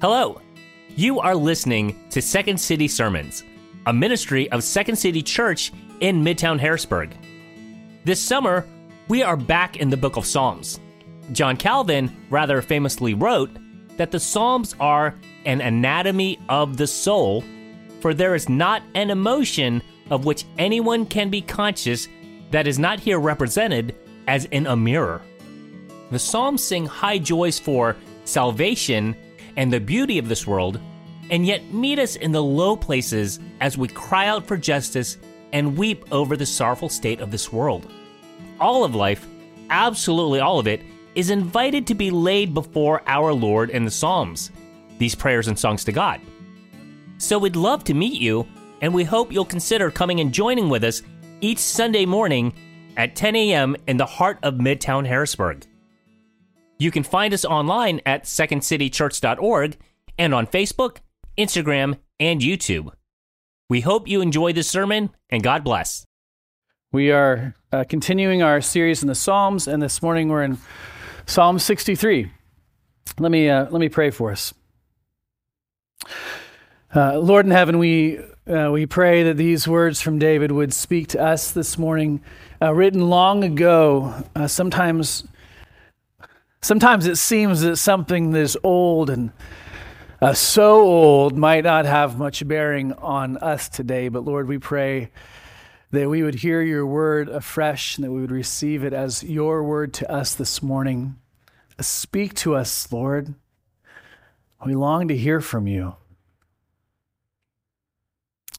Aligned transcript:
Hello. 0.00 0.40
You 0.94 1.18
are 1.18 1.34
listening 1.34 2.08
to 2.10 2.22
Second 2.22 2.60
City 2.60 2.86
Sermons, 2.86 3.42
a 3.84 3.92
ministry 3.92 4.48
of 4.52 4.62
Second 4.62 4.94
City 4.94 5.24
Church 5.24 5.72
in 5.98 6.22
Midtown 6.22 6.56
Harrisburg. 6.60 7.16
This 8.04 8.20
summer, 8.20 8.64
we 9.08 9.24
are 9.24 9.36
back 9.36 9.78
in 9.78 9.90
the 9.90 9.96
book 9.96 10.16
of 10.16 10.24
Psalms. 10.24 10.78
John 11.32 11.56
Calvin 11.56 12.16
rather 12.30 12.62
famously 12.62 13.14
wrote 13.14 13.50
that 13.96 14.12
the 14.12 14.20
Psalms 14.20 14.76
are 14.78 15.16
an 15.44 15.60
anatomy 15.60 16.38
of 16.48 16.76
the 16.76 16.86
soul, 16.86 17.42
for 17.98 18.14
there 18.14 18.36
is 18.36 18.48
not 18.48 18.84
an 18.94 19.10
emotion 19.10 19.82
of 20.10 20.24
which 20.24 20.44
anyone 20.58 21.06
can 21.06 21.28
be 21.28 21.42
conscious 21.42 22.06
that 22.52 22.68
is 22.68 22.78
not 22.78 23.00
here 23.00 23.18
represented 23.18 23.96
as 24.28 24.44
in 24.44 24.68
a 24.68 24.76
mirror. 24.76 25.22
The 26.12 26.20
Psalms 26.20 26.62
sing 26.62 26.86
high 26.86 27.18
joys 27.18 27.58
for 27.58 27.96
salvation 28.24 29.16
and 29.58 29.72
the 29.72 29.80
beauty 29.80 30.18
of 30.18 30.28
this 30.28 30.46
world, 30.46 30.80
and 31.30 31.44
yet 31.44 31.74
meet 31.74 31.98
us 31.98 32.16
in 32.16 32.30
the 32.32 32.42
low 32.42 32.76
places 32.76 33.40
as 33.60 33.76
we 33.76 33.88
cry 33.88 34.28
out 34.28 34.46
for 34.46 34.56
justice 34.56 35.18
and 35.52 35.76
weep 35.76 36.04
over 36.12 36.36
the 36.36 36.46
sorrowful 36.46 36.88
state 36.88 37.20
of 37.20 37.32
this 37.32 37.52
world. 37.52 37.90
All 38.60 38.84
of 38.84 38.94
life, 38.94 39.26
absolutely 39.68 40.38
all 40.38 40.60
of 40.60 40.68
it, 40.68 40.80
is 41.16 41.30
invited 41.30 41.88
to 41.88 41.94
be 41.94 42.10
laid 42.12 42.54
before 42.54 43.02
our 43.08 43.32
Lord 43.32 43.70
in 43.70 43.84
the 43.84 43.90
Psalms, 43.90 44.52
these 44.98 45.16
prayers 45.16 45.48
and 45.48 45.58
songs 45.58 45.82
to 45.84 45.92
God. 45.92 46.20
So 47.18 47.36
we'd 47.36 47.56
love 47.56 47.82
to 47.84 47.94
meet 47.94 48.20
you, 48.20 48.46
and 48.80 48.94
we 48.94 49.02
hope 49.02 49.32
you'll 49.32 49.44
consider 49.44 49.90
coming 49.90 50.20
and 50.20 50.32
joining 50.32 50.68
with 50.68 50.84
us 50.84 51.02
each 51.40 51.58
Sunday 51.58 52.06
morning 52.06 52.52
at 52.96 53.16
10 53.16 53.34
a.m. 53.34 53.74
in 53.88 53.96
the 53.96 54.06
heart 54.06 54.38
of 54.44 54.54
Midtown 54.54 55.04
Harrisburg. 55.04 55.66
You 56.78 56.92
can 56.92 57.02
find 57.02 57.34
us 57.34 57.44
online 57.44 58.00
at 58.06 58.24
secondcitychurch.org 58.24 59.76
and 60.16 60.34
on 60.34 60.46
Facebook, 60.46 60.98
Instagram, 61.36 61.98
and 62.20 62.40
YouTube. 62.40 62.92
We 63.68 63.80
hope 63.80 64.06
you 64.06 64.20
enjoy 64.20 64.52
this 64.52 64.70
sermon 64.70 65.10
and 65.28 65.42
God 65.42 65.64
bless. 65.64 66.06
We 66.92 67.10
are 67.10 67.54
uh, 67.72 67.84
continuing 67.88 68.42
our 68.42 68.60
series 68.60 69.02
in 69.02 69.08
the 69.08 69.14
Psalms, 69.14 69.68
and 69.68 69.82
this 69.82 70.00
morning 70.00 70.28
we're 70.28 70.44
in 70.44 70.58
Psalm 71.26 71.58
63. 71.58 72.30
Let 73.18 73.30
me, 73.30 73.50
uh, 73.50 73.64
let 73.70 73.80
me 73.80 73.88
pray 73.88 74.10
for 74.10 74.30
us. 74.30 74.54
Uh, 76.94 77.18
Lord 77.18 77.44
in 77.44 77.50
heaven, 77.50 77.78
we, 77.78 78.20
uh, 78.46 78.70
we 78.70 78.86
pray 78.86 79.24
that 79.24 79.36
these 79.36 79.68
words 79.68 80.00
from 80.00 80.18
David 80.18 80.52
would 80.52 80.72
speak 80.72 81.08
to 81.08 81.20
us 81.20 81.50
this 81.50 81.76
morning, 81.76 82.22
uh, 82.62 82.72
written 82.72 83.10
long 83.10 83.44
ago. 83.44 84.24
Uh, 84.34 84.46
sometimes, 84.46 85.24
sometimes 86.60 87.06
it 87.06 87.16
seems 87.16 87.60
that 87.62 87.76
something 87.76 88.32
that 88.32 88.40
is 88.40 88.56
old 88.62 89.10
and 89.10 89.32
uh, 90.20 90.32
so 90.34 90.80
old 90.80 91.36
might 91.36 91.64
not 91.64 91.84
have 91.84 92.18
much 92.18 92.46
bearing 92.46 92.92
on 92.94 93.36
us 93.38 93.68
today. 93.68 94.08
But 94.08 94.24
Lord, 94.24 94.48
we 94.48 94.58
pray 94.58 95.10
that 95.90 96.08
we 96.08 96.22
would 96.22 96.34
hear 96.36 96.60
your 96.60 96.86
word 96.86 97.28
afresh 97.28 97.96
and 97.96 98.04
that 98.04 98.10
we 98.10 98.20
would 98.20 98.30
receive 98.30 98.84
it 98.84 98.92
as 98.92 99.22
your 99.22 99.62
word 99.62 99.94
to 99.94 100.10
us 100.10 100.34
this 100.34 100.62
morning. 100.62 101.16
Speak 101.80 102.34
to 102.34 102.56
us, 102.56 102.90
Lord. 102.92 103.34
We 104.66 104.74
long 104.74 105.08
to 105.08 105.16
hear 105.16 105.40
from 105.40 105.68
you. 105.68 105.94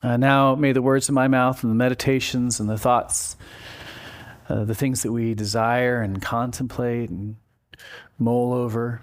Uh, 0.02 0.16
now, 0.16 0.56
may 0.56 0.72
the 0.72 0.82
words 0.82 1.10
of 1.10 1.16
my 1.16 1.28
mouth 1.28 1.62
and 1.62 1.70
the 1.70 1.76
meditations 1.76 2.62
and 2.62 2.70
the 2.70 2.78
thoughts, 2.78 3.36
uh, 4.48 4.64
the 4.64 4.74
things 4.74 5.04
that 5.04 5.12
we 5.12 5.34
desire 5.34 6.02
and 6.02 6.22
contemplate 6.22 7.10
and 7.10 7.36
mull 8.20 8.54
over, 8.54 9.02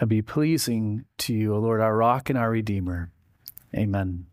uh, 0.00 0.06
be 0.06 0.22
pleasing 0.22 1.04
to 1.18 1.32
you, 1.32 1.54
O 1.54 1.58
Lord, 1.58 1.80
our 1.80 1.96
rock 1.96 2.28
and 2.28 2.38
our 2.38 2.50
redeemer. 2.50 3.10
Amen. 3.74 4.26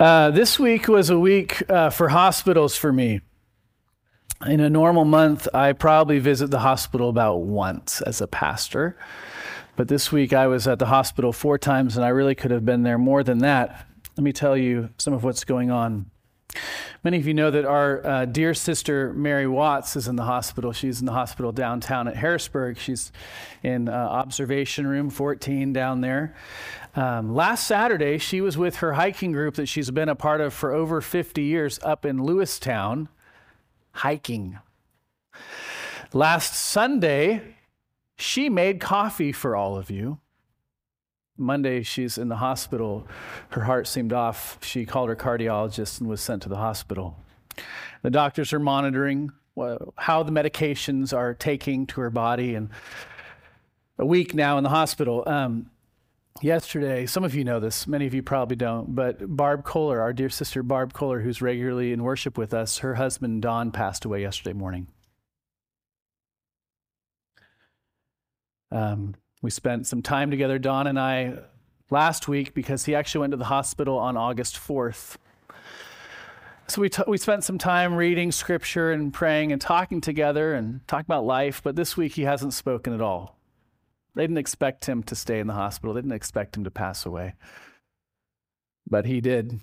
Uh, 0.00 0.30
this 0.30 0.58
week 0.58 0.88
was 0.88 1.10
a 1.10 1.18
week 1.18 1.62
uh, 1.70 1.90
for 1.90 2.08
hospitals 2.08 2.76
for 2.76 2.92
me. 2.92 3.20
In 4.46 4.60
a 4.60 4.68
normal 4.68 5.04
month, 5.04 5.46
I 5.54 5.72
probably 5.72 6.18
visit 6.18 6.50
the 6.50 6.58
hospital 6.58 7.08
about 7.08 7.42
once 7.42 8.00
as 8.02 8.20
a 8.20 8.26
pastor. 8.26 8.96
But 9.76 9.88
this 9.88 10.12
week, 10.12 10.32
I 10.32 10.46
was 10.46 10.66
at 10.66 10.78
the 10.78 10.86
hospital 10.86 11.32
four 11.32 11.58
times, 11.58 11.96
and 11.96 12.04
I 12.04 12.08
really 12.08 12.34
could 12.34 12.50
have 12.50 12.64
been 12.64 12.82
there 12.82 12.98
more 12.98 13.22
than 13.22 13.38
that. 13.38 13.86
Let 14.16 14.22
me 14.22 14.32
tell 14.32 14.56
you 14.56 14.90
some 14.98 15.12
of 15.12 15.24
what's 15.24 15.44
going 15.44 15.70
on. 15.72 16.10
Many 17.02 17.18
of 17.18 17.26
you 17.26 17.34
know 17.34 17.50
that 17.50 17.64
our 17.64 18.06
uh, 18.06 18.24
dear 18.26 18.54
sister 18.54 19.12
Mary 19.12 19.46
Watts 19.46 19.96
is 19.96 20.06
in 20.06 20.14
the 20.14 20.22
hospital. 20.22 20.72
She's 20.72 21.00
in 21.00 21.06
the 21.06 21.12
hospital 21.12 21.50
downtown 21.50 22.06
at 22.06 22.16
Harrisburg. 22.16 22.78
She's 22.78 23.10
in 23.64 23.88
uh, 23.88 23.92
observation 23.92 24.86
room 24.86 25.10
14 25.10 25.72
down 25.72 26.00
there. 26.00 26.34
Um, 26.94 27.34
last 27.34 27.66
Saturday, 27.66 28.18
she 28.18 28.40
was 28.40 28.56
with 28.56 28.76
her 28.76 28.92
hiking 28.92 29.32
group 29.32 29.56
that 29.56 29.66
she's 29.66 29.90
been 29.90 30.08
a 30.08 30.14
part 30.14 30.40
of 30.40 30.54
for 30.54 30.72
over 30.72 31.00
50 31.00 31.42
years 31.42 31.80
up 31.82 32.06
in 32.06 32.18
Lewistown, 32.18 33.08
hiking. 33.94 34.60
Last 36.12 36.54
Sunday, 36.54 37.56
she 38.16 38.48
made 38.48 38.78
coffee 38.78 39.32
for 39.32 39.56
all 39.56 39.76
of 39.76 39.90
you. 39.90 40.20
Monday, 41.36 41.82
she's 41.82 42.16
in 42.16 42.28
the 42.28 42.36
hospital. 42.36 43.06
Her 43.50 43.62
heart 43.62 43.86
seemed 43.86 44.12
off. 44.12 44.58
She 44.62 44.86
called 44.86 45.08
her 45.08 45.16
cardiologist 45.16 46.00
and 46.00 46.08
was 46.08 46.20
sent 46.20 46.42
to 46.42 46.48
the 46.48 46.56
hospital. 46.56 47.16
The 48.02 48.10
doctors 48.10 48.52
are 48.52 48.60
monitoring 48.60 49.32
how 49.96 50.22
the 50.22 50.32
medications 50.32 51.16
are 51.16 51.34
taking 51.34 51.86
to 51.86 52.00
her 52.00 52.10
body, 52.10 52.54
and 52.54 52.70
a 53.98 54.06
week 54.06 54.34
now 54.34 54.58
in 54.58 54.64
the 54.64 54.70
hospital. 54.70 55.22
Um, 55.26 55.70
yesterday, 56.42 57.06
some 57.06 57.24
of 57.24 57.34
you 57.34 57.44
know 57.44 57.60
this, 57.60 57.86
many 57.86 58.06
of 58.06 58.14
you 58.14 58.22
probably 58.22 58.56
don't, 58.56 58.94
but 58.94 59.36
Barb 59.36 59.64
Kohler, 59.64 60.00
our 60.00 60.12
dear 60.12 60.28
sister 60.28 60.62
Barb 60.62 60.92
Kohler, 60.92 61.20
who's 61.20 61.40
regularly 61.40 61.92
in 61.92 62.02
worship 62.02 62.36
with 62.36 62.52
us, 62.52 62.78
her 62.78 62.96
husband 62.96 63.42
Don 63.42 63.70
passed 63.70 64.04
away 64.04 64.22
yesterday 64.22 64.54
morning. 64.54 64.88
Um, 68.72 69.14
we 69.44 69.50
spent 69.50 69.86
some 69.86 70.00
time 70.00 70.30
together, 70.30 70.58
Don 70.58 70.86
and 70.86 70.98
I, 70.98 71.34
last 71.90 72.28
week 72.28 72.54
because 72.54 72.86
he 72.86 72.94
actually 72.94 73.20
went 73.20 73.32
to 73.32 73.36
the 73.36 73.44
hospital 73.44 73.98
on 73.98 74.16
August 74.16 74.56
4th. 74.56 75.16
So 76.66 76.80
we, 76.80 76.88
t- 76.88 77.02
we 77.06 77.18
spent 77.18 77.44
some 77.44 77.58
time 77.58 77.94
reading 77.94 78.32
scripture 78.32 78.90
and 78.90 79.12
praying 79.12 79.52
and 79.52 79.60
talking 79.60 80.00
together 80.00 80.54
and 80.54 80.80
talking 80.88 81.04
about 81.06 81.26
life, 81.26 81.60
but 81.62 81.76
this 81.76 81.94
week 81.94 82.14
he 82.14 82.22
hasn't 82.22 82.54
spoken 82.54 82.94
at 82.94 83.02
all. 83.02 83.38
They 84.14 84.22
didn't 84.22 84.38
expect 84.38 84.86
him 84.86 85.02
to 85.02 85.14
stay 85.14 85.40
in 85.40 85.46
the 85.46 85.52
hospital, 85.52 85.92
they 85.92 86.00
didn't 86.00 86.12
expect 86.12 86.56
him 86.56 86.64
to 86.64 86.70
pass 86.70 87.04
away. 87.04 87.34
But 88.88 89.04
he 89.04 89.20
did. 89.20 89.60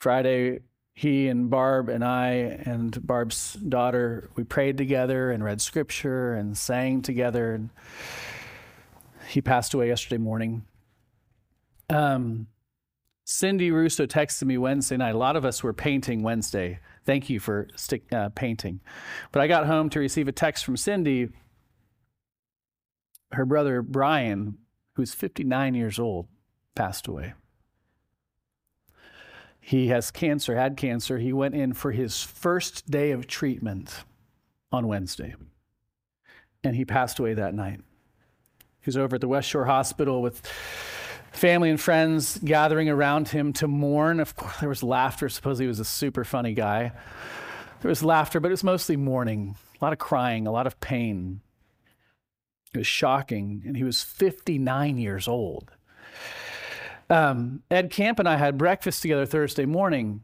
Friday, 0.00 0.60
he 0.94 1.28
and 1.28 1.50
Barb 1.50 1.90
and 1.90 2.02
I 2.02 2.28
and 2.64 3.06
Barb's 3.06 3.52
daughter, 3.52 4.30
we 4.36 4.44
prayed 4.44 4.78
together 4.78 5.30
and 5.30 5.44
read 5.44 5.60
scripture 5.60 6.32
and 6.32 6.56
sang 6.56 7.02
together. 7.02 7.52
And 7.52 7.68
he 9.28 9.40
passed 9.40 9.74
away 9.74 9.88
yesterday 9.88 10.18
morning. 10.18 10.64
Um, 11.90 12.48
Cindy 13.24 13.70
Russo 13.70 14.06
texted 14.06 14.44
me 14.44 14.56
Wednesday 14.56 14.96
night. 14.96 15.14
A 15.14 15.18
lot 15.18 15.36
of 15.36 15.44
us 15.44 15.62
were 15.62 15.72
painting 15.72 16.22
Wednesday. 16.22 16.78
Thank 17.04 17.28
you 17.28 17.40
for 17.40 17.68
stick, 17.74 18.12
uh, 18.12 18.28
painting. 18.30 18.80
But 19.32 19.42
I 19.42 19.48
got 19.48 19.66
home 19.66 19.90
to 19.90 20.00
receive 20.00 20.28
a 20.28 20.32
text 20.32 20.64
from 20.64 20.76
Cindy. 20.76 21.30
Her 23.32 23.44
brother 23.44 23.82
Brian, 23.82 24.58
who's 24.94 25.12
59 25.12 25.74
years 25.74 25.98
old, 25.98 26.28
passed 26.76 27.08
away. 27.08 27.34
He 29.58 29.88
has 29.88 30.12
cancer, 30.12 30.54
had 30.54 30.76
cancer. 30.76 31.18
He 31.18 31.32
went 31.32 31.56
in 31.56 31.72
for 31.72 31.90
his 31.90 32.22
first 32.22 32.88
day 32.88 33.10
of 33.10 33.26
treatment 33.26 34.04
on 34.70 34.86
Wednesday, 34.86 35.34
and 36.62 36.76
he 36.76 36.84
passed 36.84 37.18
away 37.18 37.34
that 37.34 37.54
night. 37.54 37.80
Was 38.86 38.96
over 38.96 39.16
at 39.16 39.20
the 39.20 39.28
West 39.28 39.48
Shore 39.48 39.64
Hospital 39.64 40.22
with 40.22 40.46
family 41.32 41.70
and 41.70 41.80
friends 41.80 42.38
gathering 42.44 42.88
around 42.88 43.28
him 43.28 43.52
to 43.54 43.66
mourn. 43.66 44.20
Of 44.20 44.36
course, 44.36 44.58
there 44.58 44.68
was 44.68 44.82
laughter. 44.82 45.28
Suppose 45.28 45.58
he 45.58 45.66
was 45.66 45.80
a 45.80 45.84
super 45.84 46.24
funny 46.24 46.54
guy. 46.54 46.92
There 47.80 47.88
was 47.88 48.02
laughter, 48.02 48.40
but 48.40 48.48
it 48.48 48.52
was 48.52 48.64
mostly 48.64 48.96
mourning, 48.96 49.56
a 49.80 49.84
lot 49.84 49.92
of 49.92 49.98
crying, 49.98 50.46
a 50.46 50.52
lot 50.52 50.66
of 50.66 50.78
pain. 50.80 51.40
It 52.72 52.78
was 52.78 52.86
shocking, 52.86 53.62
and 53.66 53.76
he 53.76 53.84
was 53.84 54.02
59 54.02 54.98
years 54.98 55.28
old. 55.28 55.72
Um, 57.08 57.62
Ed 57.70 57.90
Camp 57.90 58.18
and 58.18 58.28
I 58.28 58.36
had 58.36 58.58
breakfast 58.58 59.02
together 59.02 59.26
Thursday 59.26 59.66
morning. 59.66 60.22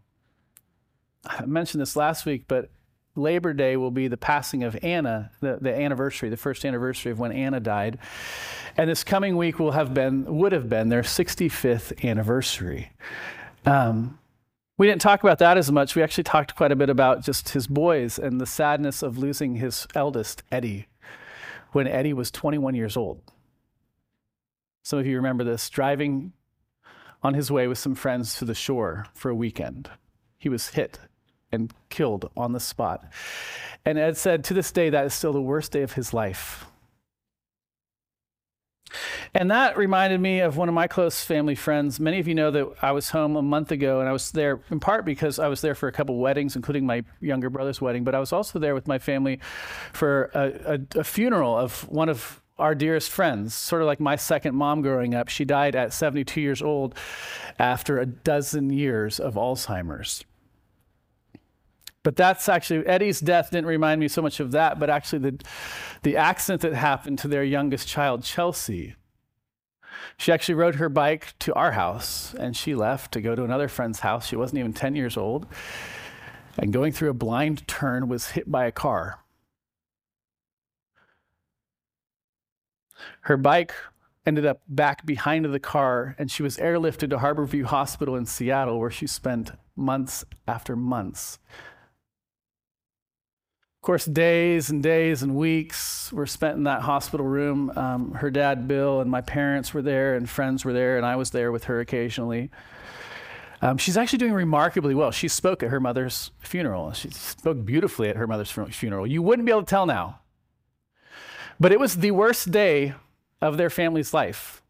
I 1.24 1.46
mentioned 1.46 1.80
this 1.80 1.96
last 1.96 2.26
week, 2.26 2.44
but 2.48 2.70
Labor 3.14 3.52
Day 3.52 3.76
will 3.76 3.90
be 3.90 4.08
the 4.08 4.16
passing 4.16 4.64
of 4.64 4.76
Anna, 4.82 5.30
the, 5.40 5.58
the 5.60 5.74
anniversary, 5.74 6.30
the 6.30 6.36
first 6.36 6.64
anniversary 6.64 7.12
of 7.12 7.18
when 7.18 7.32
Anna 7.32 7.60
died. 7.60 7.98
And 8.76 8.88
this 8.88 9.04
coming 9.04 9.36
week 9.36 9.58
will 9.58 9.72
have 9.72 9.92
been, 9.92 10.24
would 10.38 10.52
have 10.52 10.68
been 10.68 10.88
their 10.88 11.02
65th 11.02 12.02
anniversary. 12.04 12.90
Um, 13.66 14.18
We 14.78 14.86
didn't 14.86 15.02
talk 15.02 15.22
about 15.22 15.38
that 15.38 15.58
as 15.58 15.70
much. 15.70 15.94
We 15.94 16.02
actually 16.02 16.24
talked 16.24 16.56
quite 16.56 16.72
a 16.72 16.76
bit 16.76 16.88
about 16.88 17.22
just 17.22 17.50
his 17.50 17.66
boys 17.66 18.18
and 18.18 18.40
the 18.40 18.46
sadness 18.46 19.02
of 19.02 19.18
losing 19.18 19.56
his 19.56 19.86
eldest, 19.94 20.42
Eddie, 20.50 20.88
when 21.72 21.86
Eddie 21.86 22.14
was 22.14 22.30
21 22.30 22.74
years 22.74 22.96
old. 22.96 23.20
Some 24.82 24.98
of 24.98 25.06
you 25.06 25.16
remember 25.16 25.44
this 25.44 25.68
driving 25.68 26.32
on 27.22 27.34
his 27.34 27.50
way 27.50 27.68
with 27.68 27.78
some 27.78 27.94
friends 27.94 28.36
to 28.38 28.44
the 28.44 28.54
shore 28.54 29.06
for 29.14 29.28
a 29.28 29.34
weekend. 29.34 29.90
He 30.38 30.48
was 30.48 30.70
hit 30.70 30.98
and 31.52 31.72
killed 31.90 32.30
on 32.36 32.52
the 32.52 32.60
spot. 32.60 33.04
And 33.84 33.98
Ed 33.98 34.16
said, 34.16 34.44
to 34.44 34.54
this 34.54 34.72
day, 34.72 34.90
that 34.90 35.06
is 35.06 35.14
still 35.14 35.32
the 35.32 35.40
worst 35.40 35.72
day 35.72 35.82
of 35.82 35.92
his 35.92 36.14
life. 36.14 36.66
And 39.34 39.50
that 39.50 39.78
reminded 39.78 40.20
me 40.20 40.40
of 40.40 40.56
one 40.56 40.68
of 40.68 40.74
my 40.74 40.86
close 40.86 41.24
family 41.24 41.54
friends. 41.54 41.98
Many 41.98 42.18
of 42.18 42.28
you 42.28 42.34
know 42.34 42.50
that 42.50 42.68
I 42.82 42.92
was 42.92 43.10
home 43.10 43.36
a 43.36 43.42
month 43.42 43.70
ago, 43.70 44.00
and 44.00 44.08
I 44.08 44.12
was 44.12 44.30
there 44.32 44.60
in 44.70 44.78
part 44.80 45.06
because 45.06 45.38
I 45.38 45.48
was 45.48 45.62
there 45.62 45.74
for 45.74 45.88
a 45.88 45.92
couple 45.92 46.18
weddings, 46.18 46.54
including 46.54 46.84
my 46.84 47.02
younger 47.20 47.48
brother's 47.48 47.80
wedding, 47.80 48.04
but 48.04 48.14
I 48.14 48.20
was 48.20 48.32
also 48.32 48.58
there 48.58 48.74
with 48.74 48.86
my 48.86 48.98
family 48.98 49.40
for 49.92 50.30
a, 50.34 50.74
a, 50.74 51.00
a 51.00 51.04
funeral 51.04 51.56
of 51.56 51.88
one 51.88 52.10
of 52.10 52.42
our 52.58 52.74
dearest 52.74 53.10
friends, 53.10 53.54
sort 53.54 53.80
of 53.80 53.86
like 53.86 54.00
my 54.00 54.16
second 54.16 54.54
mom 54.54 54.82
growing 54.82 55.14
up. 55.14 55.28
She 55.28 55.44
died 55.44 55.74
at 55.74 55.92
72 55.92 56.40
years 56.40 56.60
old 56.60 56.94
after 57.58 57.98
a 57.98 58.06
dozen 58.06 58.70
years 58.70 59.18
of 59.18 59.34
Alzheimer's. 59.34 60.24
But 62.02 62.16
that's 62.16 62.48
actually, 62.48 62.84
Eddie's 62.86 63.20
death 63.20 63.50
didn't 63.50 63.66
remind 63.66 64.00
me 64.00 64.08
so 64.08 64.22
much 64.22 64.40
of 64.40 64.50
that, 64.52 64.78
but 64.80 64.90
actually 64.90 65.30
the, 65.30 65.44
the 66.02 66.16
accident 66.16 66.62
that 66.62 66.74
happened 66.74 67.18
to 67.20 67.28
their 67.28 67.44
youngest 67.44 67.86
child, 67.86 68.24
Chelsea. 68.24 68.96
She 70.16 70.32
actually 70.32 70.56
rode 70.56 70.76
her 70.76 70.88
bike 70.88 71.34
to 71.40 71.54
our 71.54 71.72
house 71.72 72.34
and 72.34 72.56
she 72.56 72.74
left 72.74 73.12
to 73.12 73.20
go 73.20 73.34
to 73.34 73.44
another 73.44 73.68
friend's 73.68 74.00
house. 74.00 74.26
She 74.26 74.36
wasn't 74.36 74.58
even 74.58 74.72
10 74.72 74.96
years 74.96 75.16
old. 75.16 75.46
And 76.58 76.72
going 76.72 76.92
through 76.92 77.10
a 77.10 77.14
blind 77.14 77.66
turn, 77.68 78.08
was 78.08 78.30
hit 78.30 78.50
by 78.50 78.66
a 78.66 78.72
car. 78.72 79.20
Her 83.22 83.36
bike 83.36 83.72
ended 84.26 84.44
up 84.44 84.60
back 84.68 85.06
behind 85.06 85.46
the 85.46 85.58
car, 85.58 86.14
and 86.18 86.30
she 86.30 86.42
was 86.42 86.58
airlifted 86.58 87.10
to 87.10 87.18
Harborview 87.18 87.64
Hospital 87.64 88.16
in 88.16 88.26
Seattle, 88.26 88.78
where 88.78 88.90
she 88.90 89.06
spent 89.06 89.52
months 89.74 90.24
after 90.46 90.76
months 90.76 91.38
of 93.82 93.84
course, 93.84 94.04
days 94.04 94.70
and 94.70 94.80
days 94.80 95.24
and 95.24 95.34
weeks 95.34 96.12
were 96.12 96.24
spent 96.24 96.56
in 96.56 96.62
that 96.62 96.82
hospital 96.82 97.26
room. 97.26 97.72
Um, 97.74 98.12
her 98.12 98.30
dad, 98.30 98.68
Bill, 98.68 99.00
and 99.00 99.10
my 99.10 99.22
parents 99.22 99.74
were 99.74 99.82
there, 99.82 100.14
and 100.14 100.30
friends 100.30 100.64
were 100.64 100.72
there, 100.72 100.98
and 100.98 101.04
I 101.04 101.16
was 101.16 101.30
there 101.30 101.50
with 101.50 101.64
her 101.64 101.80
occasionally. 101.80 102.52
Um, 103.60 103.78
she's 103.78 103.96
actually 103.96 104.20
doing 104.20 104.34
remarkably 104.34 104.94
well. 104.94 105.10
She 105.10 105.26
spoke 105.26 105.64
at 105.64 105.70
her 105.70 105.80
mother's 105.80 106.30
funeral. 106.38 106.92
She 106.92 107.10
spoke 107.10 107.64
beautifully 107.64 108.08
at 108.08 108.14
her 108.14 108.28
mother's 108.28 108.52
funeral. 108.52 109.04
You 109.04 109.20
wouldn't 109.20 109.46
be 109.46 109.50
able 109.50 109.62
to 109.62 109.66
tell 109.66 109.86
now. 109.86 110.20
But 111.58 111.72
it 111.72 111.80
was 111.80 111.96
the 111.96 112.12
worst 112.12 112.52
day 112.52 112.94
of 113.40 113.56
their 113.56 113.68
family's 113.68 114.14
life. 114.14 114.62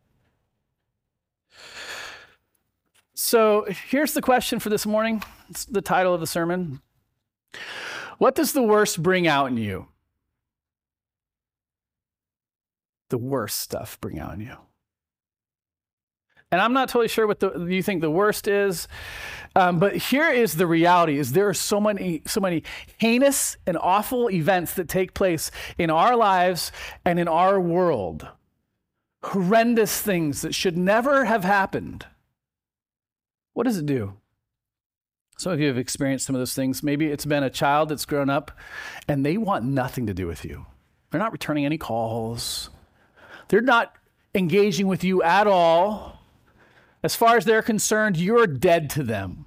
So 3.13 3.67
here's 3.69 4.15
the 4.15 4.23
question 4.23 4.59
for 4.59 4.71
this 4.71 4.87
morning. 4.87 5.23
It's 5.51 5.67
the 5.67 5.83
title 5.83 6.15
of 6.15 6.21
the 6.21 6.27
sermon. 6.27 6.81
What 8.23 8.37
does 8.37 8.53
the 8.53 8.63
worst 8.63 9.03
bring 9.03 9.27
out 9.27 9.47
in 9.47 9.57
you? 9.57 9.89
The 13.11 13.19
worst 13.19 13.59
stuff 13.59 14.01
bring 14.01 14.21
out 14.21 14.35
in 14.35 14.41
you. 14.43 14.57
And 16.53 16.61
I'm 16.61 16.73
not 16.73 16.89
totally 16.89 17.09
sure 17.09 17.27
what 17.27 17.41
the, 17.41 17.65
you 17.65 17.83
think 17.83 18.01
the 18.01 18.13
worst 18.13 18.47
is, 18.47 18.87
um, 19.57 19.81
but 19.81 19.97
here 19.97 20.31
is 20.31 20.55
the 20.55 20.69
reality: 20.69 21.19
is 21.19 21.33
there 21.33 21.49
are 21.49 21.55
so 21.55 21.81
many, 21.81 22.23
so 22.25 22.41
many 22.41 22.63
heinous 22.97 23.57
and 23.67 23.77
awful 23.77 24.31
events 24.31 24.75
that 24.75 24.89
take 24.89 25.15
place 25.15 25.51
in 25.77 25.91
our 25.91 26.15
lives 26.15 26.71
and 27.05 27.19
in 27.19 27.27
our 27.27 27.61
world, 27.61 28.29
horrendous 29.25 30.01
things 30.01 30.43
that 30.43 30.55
should 30.55 30.79
never 30.79 31.25
have 31.25 31.43
happened. 31.43 32.07
What 33.53 33.65
does 33.65 33.79
it 33.79 33.87
do? 33.87 34.17
Some 35.43 35.51
of 35.55 35.61
you 35.61 35.67
have 35.67 35.77
experienced 35.77 36.25
some 36.25 36.37
of 36.37 36.41
those 36.41 36.55
things. 36.55 36.85
Maybe 36.85 37.09
it's 37.09 37.25
been 37.25 37.43
a 37.43 37.51
child 37.51 37.89
that's 37.89 38.05
grown 38.05 38.31
up 38.31 38.53
and 39.09 39.27
they 39.27 39.37
want 39.37 39.65
nothing 39.65 40.07
to 40.07 40.15
do 40.15 40.29
with 40.29 40.45
you. 40.45 40.67
They're 41.11 41.19
not 41.19 41.33
returning 41.33 41.65
any 41.65 41.79
calls, 41.79 42.71
they're 43.49 43.61
not 43.61 43.93
engaging 44.37 44.87
with 44.87 45.03
you 45.03 45.21
at 45.25 45.49
all. 45.49 46.21
As 47.03 47.17
far 47.17 47.37
as 47.37 47.45
they're 47.45 47.61
concerned, 47.61 48.17
you're 48.19 48.47
dead 48.47 48.89
to 48.91 49.03
them. 49.03 49.47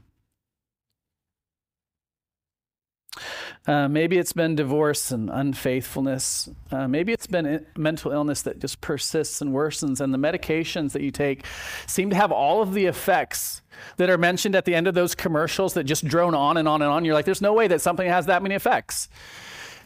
Uh, 3.67 3.87
maybe 3.87 4.19
it's 4.19 4.33
been 4.33 4.55
divorce 4.55 5.09
and 5.11 5.29
unfaithfulness. 5.29 6.49
Uh, 6.71 6.87
maybe 6.87 7.11
it's 7.11 7.25
been 7.25 7.65
mental 7.75 8.11
illness 8.11 8.43
that 8.43 8.59
just 8.59 8.79
persists 8.79 9.41
and 9.41 9.53
worsens, 9.53 9.99
and 9.99 10.13
the 10.13 10.19
medications 10.19 10.91
that 10.91 11.01
you 11.01 11.09
take 11.09 11.45
seem 11.87 12.11
to 12.11 12.15
have 12.15 12.31
all 12.31 12.61
of 12.61 12.75
the 12.75 12.85
effects 12.85 13.63
that 13.97 14.09
are 14.09 14.19
mentioned 14.19 14.55
at 14.55 14.65
the 14.65 14.75
end 14.75 14.87
of 14.87 14.93
those 14.93 15.15
commercials 15.15 15.73
that 15.73 15.85
just 15.85 16.05
drone 16.07 16.35
on 16.35 16.57
and 16.57 16.67
on 16.67 16.83
and 16.83 16.91
on. 16.91 17.05
You're 17.05 17.15
like, 17.15 17.25
there's 17.25 17.41
no 17.41 17.53
way 17.53 17.67
that 17.67 17.81
something 17.81 18.07
has 18.07 18.27
that 18.27 18.43
many 18.43 18.53
effects. 18.53 19.09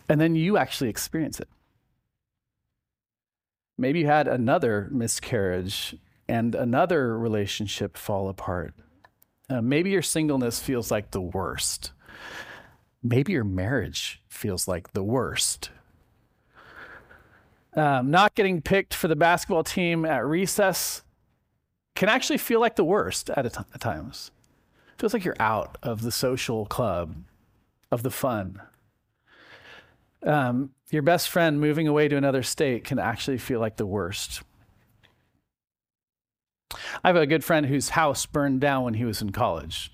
And 0.10 0.20
then 0.20 0.36
you 0.36 0.58
actually 0.58 0.90
experience 0.90 1.40
it. 1.40 1.48
Maybe 3.78 4.00
you 4.00 4.08
had 4.08 4.28
another 4.28 4.90
miscarriage 4.92 5.96
and 6.28 6.54
another 6.54 7.18
relationship 7.18 7.96
fall 7.96 8.28
apart. 8.28 8.74
Uh, 9.50 9.62
maybe 9.62 9.90
your 9.90 10.02
singleness 10.02 10.60
feels 10.60 10.92
like 10.92 11.12
the 11.12 11.22
worst 11.22 11.92
maybe 13.04 13.34
your 13.34 13.44
marriage 13.44 14.22
feels 14.28 14.68
like 14.68 14.94
the 14.94 15.04
worst. 15.04 15.72
Um, 17.76 18.10
not 18.12 18.36
getting 18.36 18.62
picked 18.62 18.94
for 18.94 19.08
the 19.08 19.16
basketball 19.16 19.64
team 19.64 20.06
at 20.06 20.26
recess 20.26 21.04
can 21.96 22.10
actually 22.10 22.38
feel 22.38 22.60
like 22.60 22.76
the 22.76 22.84
worst 22.84 23.30
at, 23.30 23.46
at 23.46 23.82
times. 23.82 24.32
Feels 24.98 25.14
like 25.14 25.24
you're 25.24 25.36
out 25.40 25.78
of 25.82 26.02
the 26.02 26.12
social 26.12 26.66
club, 26.66 27.16
of 27.92 28.04
the 28.04 28.12
fun. 28.12 28.62
Um, 30.24 30.72
your 30.92 31.02
best 31.02 31.30
friend 31.30 31.62
moving 31.62 31.88
away 31.88 32.08
to 32.08 32.18
another 32.18 32.44
state 32.44 32.84
can 32.84 33.00
actually 33.00 33.38
feel 33.38 33.60
like 33.60 33.78
the 33.78 33.86
worst. 33.86 34.42
I 37.04 37.10
have 37.10 37.16
a 37.16 37.28
good 37.28 37.44
friend 37.44 37.66
whose 37.66 37.90
house 37.90 38.26
burned 38.26 38.62
down 38.62 38.84
when 38.84 38.96
he 38.96 39.06
was 39.06 39.22
in 39.22 39.32
college. 39.32 39.92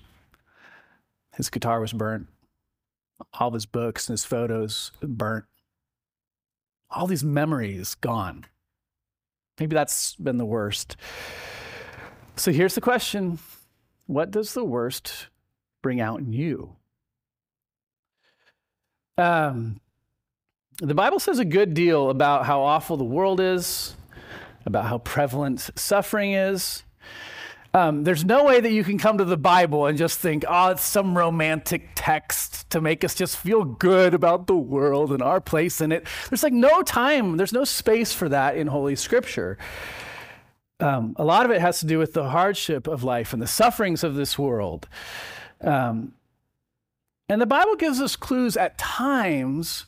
His 1.36 1.50
guitar 1.50 1.80
was 1.80 1.92
burnt 1.92 2.28
all 3.34 3.48
of 3.48 3.54
his 3.54 3.66
books 3.66 4.08
and 4.08 4.14
his 4.14 4.24
photos 4.24 4.92
burnt. 5.02 5.44
All 6.90 7.06
these 7.06 7.24
memories 7.24 7.94
gone. 7.94 8.46
Maybe 9.58 9.74
that's 9.74 10.14
been 10.16 10.36
the 10.36 10.44
worst. 10.44 10.96
So 12.36 12.52
here's 12.52 12.74
the 12.74 12.80
question 12.80 13.38
What 14.06 14.30
does 14.30 14.54
the 14.54 14.64
worst 14.64 15.28
bring 15.82 16.00
out 16.00 16.20
in 16.20 16.32
you? 16.32 16.76
Um, 19.18 19.80
the 20.78 20.94
Bible 20.94 21.18
says 21.18 21.38
a 21.38 21.44
good 21.44 21.72
deal 21.72 22.10
about 22.10 22.44
how 22.44 22.60
awful 22.60 22.98
the 22.98 23.04
world 23.04 23.40
is, 23.40 23.96
about 24.66 24.84
how 24.84 24.98
prevalent 24.98 25.70
suffering 25.74 26.32
is. 26.32 26.82
Um, 27.76 28.04
there's 28.04 28.24
no 28.24 28.42
way 28.42 28.58
that 28.58 28.72
you 28.72 28.82
can 28.82 28.96
come 28.96 29.18
to 29.18 29.24
the 29.26 29.36
Bible 29.36 29.84
and 29.84 29.98
just 29.98 30.18
think, 30.18 30.46
oh, 30.48 30.70
it's 30.70 30.82
some 30.82 31.14
romantic 31.14 31.90
text 31.94 32.70
to 32.70 32.80
make 32.80 33.04
us 33.04 33.14
just 33.14 33.36
feel 33.36 33.64
good 33.64 34.14
about 34.14 34.46
the 34.46 34.56
world 34.56 35.12
and 35.12 35.20
our 35.20 35.42
place 35.42 35.82
in 35.82 35.92
it. 35.92 36.06
There's 36.30 36.42
like 36.42 36.54
no 36.54 36.80
time, 36.80 37.36
there's 37.36 37.52
no 37.52 37.64
space 37.64 38.14
for 38.14 38.30
that 38.30 38.56
in 38.56 38.68
Holy 38.68 38.96
Scripture. 38.96 39.58
Um, 40.80 41.14
a 41.18 41.24
lot 41.26 41.44
of 41.44 41.50
it 41.50 41.60
has 41.60 41.80
to 41.80 41.86
do 41.86 41.98
with 41.98 42.14
the 42.14 42.30
hardship 42.30 42.86
of 42.86 43.04
life 43.04 43.34
and 43.34 43.42
the 43.42 43.46
sufferings 43.46 44.02
of 44.02 44.14
this 44.14 44.38
world. 44.38 44.88
Um, 45.60 46.14
and 47.28 47.42
the 47.42 47.46
Bible 47.46 47.76
gives 47.76 48.00
us 48.00 48.16
clues 48.16 48.56
at 48.56 48.78
times 48.78 49.84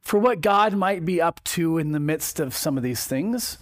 for 0.00 0.18
what 0.18 0.40
God 0.40 0.72
might 0.72 1.04
be 1.04 1.20
up 1.20 1.44
to 1.44 1.76
in 1.76 1.92
the 1.92 2.00
midst 2.00 2.40
of 2.40 2.56
some 2.56 2.78
of 2.78 2.82
these 2.82 3.04
things. 3.04 3.58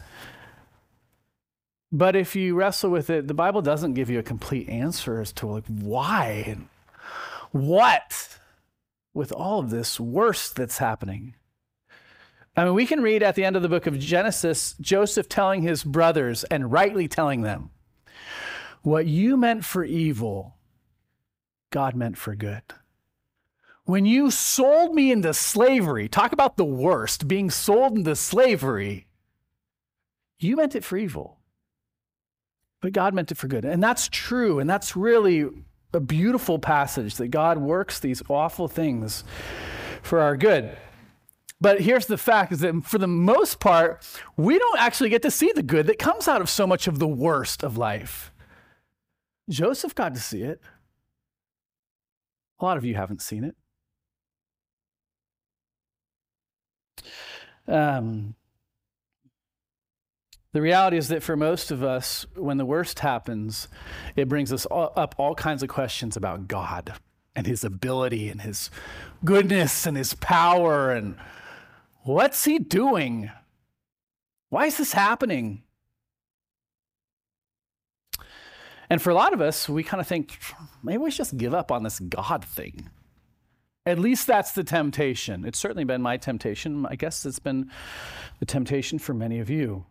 But 1.91 2.17
if 2.17 2.37
you 2.37 2.55
wrestle 2.55 2.91
with 2.91 3.09
it, 3.09 3.29
the 3.29 3.35
Bible 3.35 3.63
doesn't 3.63 3.95
give 3.95 4.11
you 4.11 4.19
a 4.19 4.23
complete 4.23 4.69
answer 4.69 5.21
as 5.21 5.33
to 5.35 5.47
like 5.47 5.65
why 5.67 6.45
and 6.47 6.69
what 7.51 8.39
with 9.15 9.33
all 9.33 9.61
of 9.61 9.71
this 9.71 9.99
worst 9.99 10.55
that's 10.55 10.79
happening. 10.79 11.35
I 12.57 12.65
mean, 12.65 12.75
we 12.75 12.87
can 12.87 13.03
read 13.03 13.23
at 13.23 13.37
the 13.37 13.45
end 13.45 13.57
of 13.57 13.63
the 13.63 13.69
book 13.69 13.87
of 13.87 13.99
Genesis 13.99 14.75
Joseph 14.81 15.29
telling 15.29 15.63
his 15.63 15.83
brothers 15.83 16.45
and 16.45 16.71
rightly 16.71 17.09
telling 17.09 17.41
them, 17.41 17.71
What 18.83 19.07
you 19.07 19.37
meant 19.37 19.65
for 19.65 19.85
evil, 19.85 20.57
God 21.71 21.95
meant 21.95 22.19
for 22.19 22.35
good. 22.35 22.63
When 23.85 24.05
you 24.05 24.31
sold 24.31 24.95
me 24.95 25.11
into 25.11 25.33
slavery, 25.33 26.09
talk 26.09 26.33
about 26.33 26.59
the 26.59 26.65
worst, 26.67 27.27
being 27.27 27.49
sold 27.49 27.97
into 27.97 28.15
slavery, 28.15 29.07
you 30.39 30.57
meant 30.57 30.75
it 30.75 30.85
for 30.85 30.99
evil 30.99 31.38
but 32.81 32.93
God 32.93 33.15
meant 33.15 33.33
it 33.33 33.37
for 33.37 33.49
good. 33.49 33.65
And 33.65 33.83
that's 33.83 34.09
true. 34.09 34.59
And 34.59 34.69
that's 34.69 34.97
really 34.97 35.49
a 35.93 36.01
beautiful 36.01 36.59
passage 36.59 37.17
that 37.17 37.29
God 37.29 37.59
works 37.59 37.99
these 37.99 38.23
awful 38.29 38.69
things 38.69 39.25
for 40.03 40.21
our 40.21 40.37
good. 40.37 40.77
But 41.61 41.81
here's 41.81 42.07
the 42.07 42.19
fact 42.19 42.53
is 42.53 42.61
that 42.61 42.85
for 42.85 42.99
the 42.99 43.09
most 43.09 43.59
part, 43.59 44.07
we 44.37 44.59
don't 44.59 44.81
actually 44.81 45.11
get 45.11 45.23
to 45.23 45.31
see 45.31 45.51
the 45.53 45.63
good 45.63 45.87
that 45.89 45.99
comes 45.99 46.29
out 46.29 46.41
of 46.41 46.49
so 46.49 46.67
much 46.67 46.87
of 46.87 46.99
the 46.99 47.09
worst 47.09 47.65
of 47.65 47.77
life. 47.77 48.33
Joseph 49.51 49.95
got 49.95 50.15
to 50.15 50.21
see 50.21 50.43
it. 50.43 50.61
A 52.61 52.65
lot 52.65 52.77
of 52.77 52.85
you 52.85 52.95
haven't 52.95 53.23
seen 53.23 53.45
it. 53.45 53.57
Um, 57.67 58.35
the 60.53 60.63
reality 60.63 60.97
is 60.97 61.09
that 61.09 61.23
for 61.23 61.37
most 61.37 61.71
of 61.71 61.83
us, 61.83 62.27
when 62.35 62.57
the 62.57 62.65
worst 62.65 63.01
happens, 63.01 63.69
it 64.17 64.29
brings 64.29 64.53
us 64.53 64.65
all, 64.67 64.93
up 64.97 65.15
all 65.19 65.35
kinds 65.35 65.63
of 65.63 65.69
questions 65.69 66.17
about 66.17 66.49
God 66.49 66.95
and 67.37 67.47
his 67.47 67.65
ability 67.65 68.29
and 68.29 68.41
his 68.41 68.71
goodness 69.25 69.87
and 69.87 69.97
his 69.97 70.15
power 70.15 70.91
and 70.91 71.17
what's 72.03 72.45
he 72.45 72.59
doing? 72.59 73.31
Why 74.49 74.67
is 74.67 74.79
this 74.79 74.93
happening? 74.93 75.63
And 78.91 79.03
for 79.03 79.11
a 79.11 79.15
lot 79.15 79.35
of 79.35 79.43
us, 79.43 79.69
we 79.69 79.83
kind 79.83 80.01
of 80.01 80.07
think 80.07 80.39
maybe 80.83 80.99
we 80.99 81.11
should 81.11 81.19
just 81.19 81.37
give 81.37 81.53
up 81.53 81.71
on 81.71 81.83
this 81.83 82.01
God 82.01 82.43
thing. 82.43 82.89
At 83.85 83.99
least 83.99 84.27
that's 84.27 84.53
the 84.53 84.65
temptation. 84.65 85.45
It's 85.45 85.59
certainly 85.59 85.85
been 85.85 86.01
my 86.01 86.17
temptation. 86.17 86.87
I 86.87 86.97
guess 86.97 87.25
it's 87.27 87.39
been 87.39 87.71
the 88.41 88.47
temptation 88.47 88.99
for 88.99 89.13
many 89.13 89.39
of 89.39 89.51
you. 89.51 89.85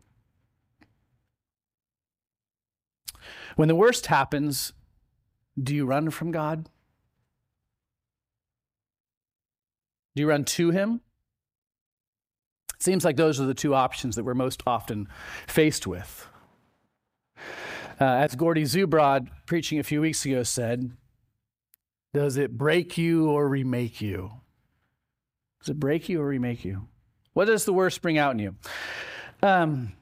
When 3.58 3.68
the 3.68 3.76
worst 3.76 4.06
happens, 4.06 4.72
do 5.62 5.74
you 5.74 5.88
run 5.88 6.12
from 6.12 6.32
God? 6.32 6.70
Do 10.16 10.22
you 10.22 10.30
run 10.30 10.46
to 10.46 10.70
Him? 10.70 11.02
It 12.76 12.84
seems 12.84 13.04
like 13.04 13.16
those 13.16 13.42
are 13.42 13.48
the 13.48 13.56
two 13.56 13.74
options 13.74 14.16
that 14.16 14.24
we're 14.24 14.36
most 14.36 14.62
often 14.68 15.08
faced 15.48 15.88
with. 15.88 16.28
Uh, 18.00 18.06
as 18.06 18.36
Gordy 18.36 18.62
Zubrod, 18.62 19.30
preaching 19.48 19.80
a 19.80 19.84
few 19.84 20.02
weeks 20.02 20.24
ago, 20.24 20.44
said, 20.44 20.92
Does 22.14 22.38
it 22.38 22.60
break 22.60 22.96
you 22.96 23.28
or 23.28 23.50
remake 23.50 24.02
you? 24.02 24.34
Does 25.62 25.70
it 25.70 25.80
break 25.80 26.10
you 26.10 26.22
or 26.22 26.28
remake 26.28 26.64
you? 26.64 26.88
What 27.34 27.46
does 27.46 27.66
the 27.66 27.74
worst 27.74 28.04
bring 28.04 28.20
out 28.20 28.34
in 28.34 28.40
you? 28.40 28.56
Um, 29.42 29.94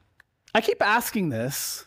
I 0.54 0.60
keep 0.60 0.82
asking 0.82 1.30
this 1.30 1.86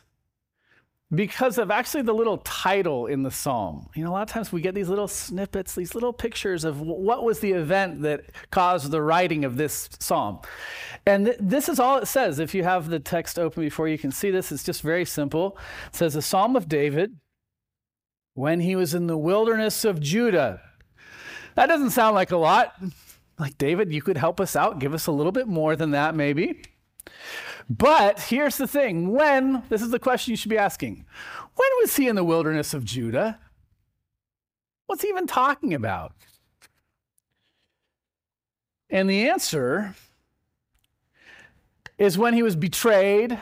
because 1.15 1.57
of 1.57 1.71
actually 1.71 2.03
the 2.03 2.13
little 2.13 2.39
title 2.39 3.07
in 3.07 3.23
the 3.23 3.31
psalm. 3.31 3.89
You 3.95 4.05
know, 4.05 4.11
a 4.11 4.13
lot 4.13 4.23
of 4.23 4.29
times 4.29 4.53
we 4.53 4.61
get 4.61 4.75
these 4.75 4.91
little 4.91 5.09
snippets, 5.09 5.75
these 5.75 5.95
little 5.95 6.13
pictures 6.13 6.65
of 6.65 6.83
what 6.83 7.25
was 7.25 7.41
the 7.41 7.53
event 7.53 8.03
that 8.03 8.25
caused 8.51 8.91
the 8.91 9.01
writing 9.01 9.45
of 9.45 9.57
this 9.57 9.89
psalm. 9.99 10.41
And 11.07 11.27
th- 11.27 11.39
this 11.41 11.69
is 11.71 11.81
all 11.81 11.97
it 11.97 12.07
says. 12.07 12.39
If 12.39 12.55
you 12.55 12.63
have 12.63 12.91
the 12.91 13.01
text 13.01 13.39
open 13.39 13.63
before 13.63 13.89
you 13.89 13.97
can 13.97 14.13
see 14.13 14.31
this, 14.31 14.53
it's 14.53 14.65
just 14.65 14.83
very 14.83 15.07
simple. 15.07 15.57
It 15.87 15.97
says, 15.97 16.15
A 16.15 16.21
psalm 16.21 16.57
of 16.57 16.69
David 16.69 17.17
when 18.35 18.61
he 18.61 18.77
was 18.77 18.93
in 18.93 19.07
the 19.07 19.19
wilderness 19.19 19.85
of 19.85 20.01
Judah. 20.01 20.61
That 21.55 21.67
doesn't 21.67 21.91
sound 21.91 22.15
like 22.15 22.31
a 22.31 22.37
lot. 22.37 22.75
Like, 23.39 23.57
David, 23.57 23.93
you 23.93 24.03
could 24.03 24.17
help 24.17 24.41
us 24.41 24.55
out, 24.55 24.79
give 24.79 24.93
us 24.93 25.07
a 25.07 25.13
little 25.13 25.33
bit 25.33 25.49
more 25.49 25.75
than 25.75 25.93
that, 25.93 26.15
maybe. 26.15 26.63
But 27.69 28.21
here's 28.21 28.57
the 28.57 28.67
thing 28.67 29.13
when, 29.13 29.63
this 29.69 29.83
is 29.83 29.91
the 29.91 29.99
question 29.99 30.31
you 30.31 30.37
should 30.37 30.51
be 30.51 30.59
asking, 30.59 31.05
when 31.55 31.69
was 31.81 31.97
he 31.97 32.09
in 32.09 32.17
the 32.17 32.25
wilderness 32.25 32.73
of 32.73 32.85
Judah? 32.85 33.39
What's 34.87 35.03
he 35.03 35.09
even 35.09 35.27
talking 35.27 35.75
about? 35.75 36.13
And 38.89 39.09
the 39.11 39.29
answer 39.29 39.95
is 41.99 42.17
when 42.17 42.33
he 42.33 42.43
was 42.43 42.57
betrayed 42.57 43.39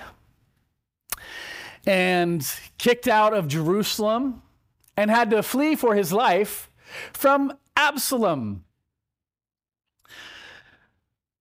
and 1.86 2.44
kicked 2.78 3.06
out 3.06 3.32
of 3.32 3.46
Jerusalem 3.46 4.42
and 4.96 5.08
had 5.08 5.30
to 5.30 5.42
flee 5.42 5.76
for 5.76 5.94
his 5.94 6.12
life 6.12 6.68
from 7.12 7.56
Absalom. 7.76 8.64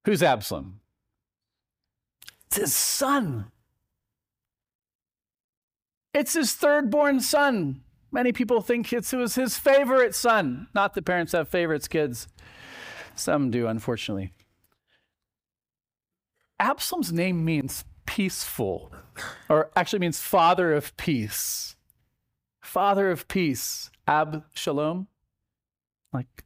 Who's 0.04 0.22
Absalom? 0.22 0.82
It's 2.56 2.62
his 2.62 2.74
son. 2.74 3.52
It's 6.14 6.36
his 6.36 6.54
third 6.54 6.90
born 6.90 7.20
son. 7.20 7.82
Many 8.14 8.32
people 8.32 8.62
think 8.62 8.94
it 8.94 9.12
was 9.12 9.36
his 9.36 9.58
favorite 9.58 10.16
son. 10.16 10.68
Not 10.74 10.94
that 10.94 11.04
parents 11.04 11.34
have 11.34 11.50
favorites, 11.50 11.90
kids. 11.90 12.30
Some 13.14 13.52
do, 13.52 13.68
unfortunately. 13.68 14.32
Absalom's 16.58 17.12
name 17.12 17.44
means 17.44 17.84
peaceful, 18.06 18.90
or 19.50 19.70
actually 19.76 20.00
means 20.00 20.22
father 20.22 20.72
of 20.72 20.96
peace. 20.96 21.76
Father 22.62 23.12
of 23.12 23.28
peace. 23.28 23.92
Ab 24.08 24.46
Shalom. 24.54 25.08
Like, 26.14 26.46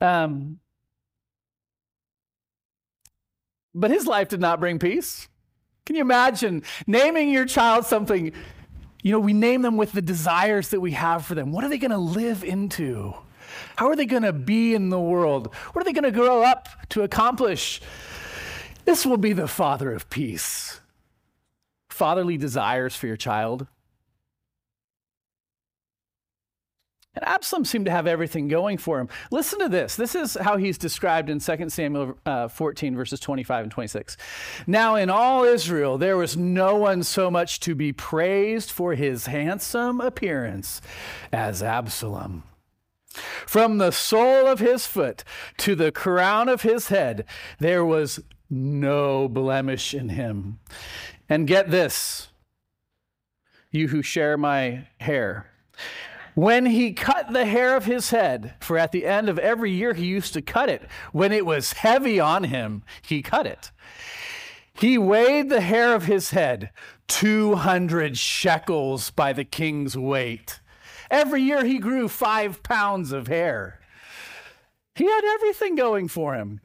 um, 0.00 0.60
but 3.74 3.90
his 3.90 4.06
life 4.06 4.28
did 4.28 4.40
not 4.40 4.60
bring 4.60 4.78
peace. 4.78 5.28
Can 5.86 5.96
you 5.96 6.02
imagine 6.02 6.62
naming 6.86 7.30
your 7.30 7.46
child 7.46 7.86
something? 7.86 8.32
You 9.02 9.12
know, 9.12 9.18
we 9.18 9.32
name 9.32 9.62
them 9.62 9.76
with 9.76 9.92
the 9.92 10.02
desires 10.02 10.68
that 10.68 10.80
we 10.80 10.92
have 10.92 11.24
for 11.24 11.34
them. 11.34 11.52
What 11.52 11.64
are 11.64 11.68
they 11.68 11.78
going 11.78 11.90
to 11.90 11.98
live 11.98 12.44
into? 12.44 13.14
How 13.76 13.88
are 13.88 13.96
they 13.96 14.06
going 14.06 14.22
to 14.22 14.32
be 14.32 14.74
in 14.74 14.90
the 14.90 15.00
world? 15.00 15.54
What 15.72 15.82
are 15.82 15.84
they 15.84 15.92
going 15.92 16.04
to 16.04 16.10
grow 16.10 16.42
up 16.42 16.68
to 16.90 17.02
accomplish? 17.02 17.80
This 18.84 19.06
will 19.06 19.16
be 19.16 19.32
the 19.32 19.48
father 19.48 19.92
of 19.92 20.10
peace. 20.10 20.80
Fatherly 21.88 22.36
desires 22.36 22.94
for 22.94 23.06
your 23.06 23.16
child. 23.16 23.66
And 27.20 27.28
Absalom 27.28 27.64
seemed 27.66 27.84
to 27.84 27.90
have 27.90 28.06
everything 28.06 28.48
going 28.48 28.78
for 28.78 28.98
him. 28.98 29.08
Listen 29.30 29.58
to 29.58 29.68
this. 29.68 29.94
This 29.94 30.14
is 30.14 30.34
how 30.34 30.56
he's 30.56 30.78
described 30.78 31.28
in 31.28 31.38
2 31.38 31.68
Samuel 31.68 32.18
uh, 32.24 32.48
14, 32.48 32.96
verses 32.96 33.20
25 33.20 33.64
and 33.64 33.72
26. 33.72 34.16
Now, 34.66 34.94
in 34.94 35.10
all 35.10 35.44
Israel, 35.44 35.98
there 35.98 36.16
was 36.16 36.36
no 36.36 36.76
one 36.76 37.02
so 37.02 37.30
much 37.30 37.60
to 37.60 37.74
be 37.74 37.92
praised 37.92 38.70
for 38.70 38.94
his 38.94 39.26
handsome 39.26 40.00
appearance 40.00 40.80
as 41.30 41.62
Absalom. 41.62 42.44
From 43.46 43.78
the 43.78 43.90
sole 43.90 44.46
of 44.46 44.60
his 44.60 44.86
foot 44.86 45.22
to 45.58 45.74
the 45.74 45.92
crown 45.92 46.48
of 46.48 46.62
his 46.62 46.88
head, 46.88 47.26
there 47.58 47.84
was 47.84 48.20
no 48.48 49.28
blemish 49.28 49.92
in 49.92 50.10
him. 50.10 50.58
And 51.28 51.46
get 51.46 51.70
this, 51.70 52.28
you 53.70 53.88
who 53.88 54.00
share 54.00 54.38
my 54.38 54.86
hair. 55.00 55.50
When 56.34 56.66
he 56.66 56.92
cut 56.92 57.32
the 57.32 57.44
hair 57.44 57.76
of 57.76 57.84
his 57.84 58.10
head, 58.10 58.54
for 58.60 58.78
at 58.78 58.92
the 58.92 59.04
end 59.04 59.28
of 59.28 59.38
every 59.38 59.72
year 59.72 59.94
he 59.94 60.06
used 60.06 60.32
to 60.34 60.42
cut 60.42 60.68
it, 60.68 60.82
when 61.12 61.32
it 61.32 61.44
was 61.44 61.72
heavy 61.72 62.20
on 62.20 62.44
him, 62.44 62.82
he 63.02 63.22
cut 63.22 63.46
it. 63.46 63.70
He 64.72 64.96
weighed 64.96 65.50
the 65.50 65.60
hair 65.60 65.94
of 65.94 66.04
his 66.04 66.30
head 66.30 66.70
200 67.08 68.16
shekels 68.16 69.10
by 69.10 69.32
the 69.32 69.44
king's 69.44 69.96
weight. 69.96 70.60
Every 71.10 71.42
year 71.42 71.64
he 71.64 71.78
grew 71.78 72.08
five 72.08 72.62
pounds 72.62 73.10
of 73.10 73.26
hair. 73.26 73.80
He 74.94 75.04
had 75.04 75.24
everything 75.24 75.74
going 75.74 76.08
for 76.08 76.34
him. 76.34 76.60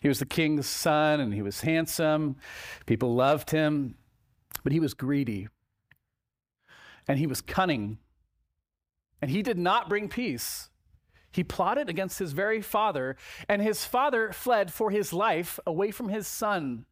He 0.00 0.08
was 0.08 0.18
the 0.18 0.26
king's 0.26 0.66
son 0.66 1.20
and 1.20 1.32
he 1.32 1.42
was 1.42 1.60
handsome. 1.60 2.36
People 2.86 3.14
loved 3.14 3.50
him, 3.50 3.94
but 4.64 4.72
he 4.72 4.80
was 4.80 4.94
greedy 4.94 5.48
and 7.10 7.18
he 7.18 7.26
was 7.26 7.40
cunning. 7.40 7.98
And 9.20 9.32
he 9.32 9.42
did 9.42 9.58
not 9.58 9.88
bring 9.88 10.08
peace. 10.08 10.70
He 11.32 11.42
plotted 11.42 11.88
against 11.88 12.20
his 12.20 12.30
very 12.30 12.62
father, 12.62 13.16
and 13.48 13.60
his 13.60 13.84
father 13.84 14.30
fled 14.32 14.72
for 14.72 14.92
his 14.92 15.12
life 15.12 15.58
away 15.66 15.90
from 15.90 16.10
his 16.10 16.28
son. 16.28 16.86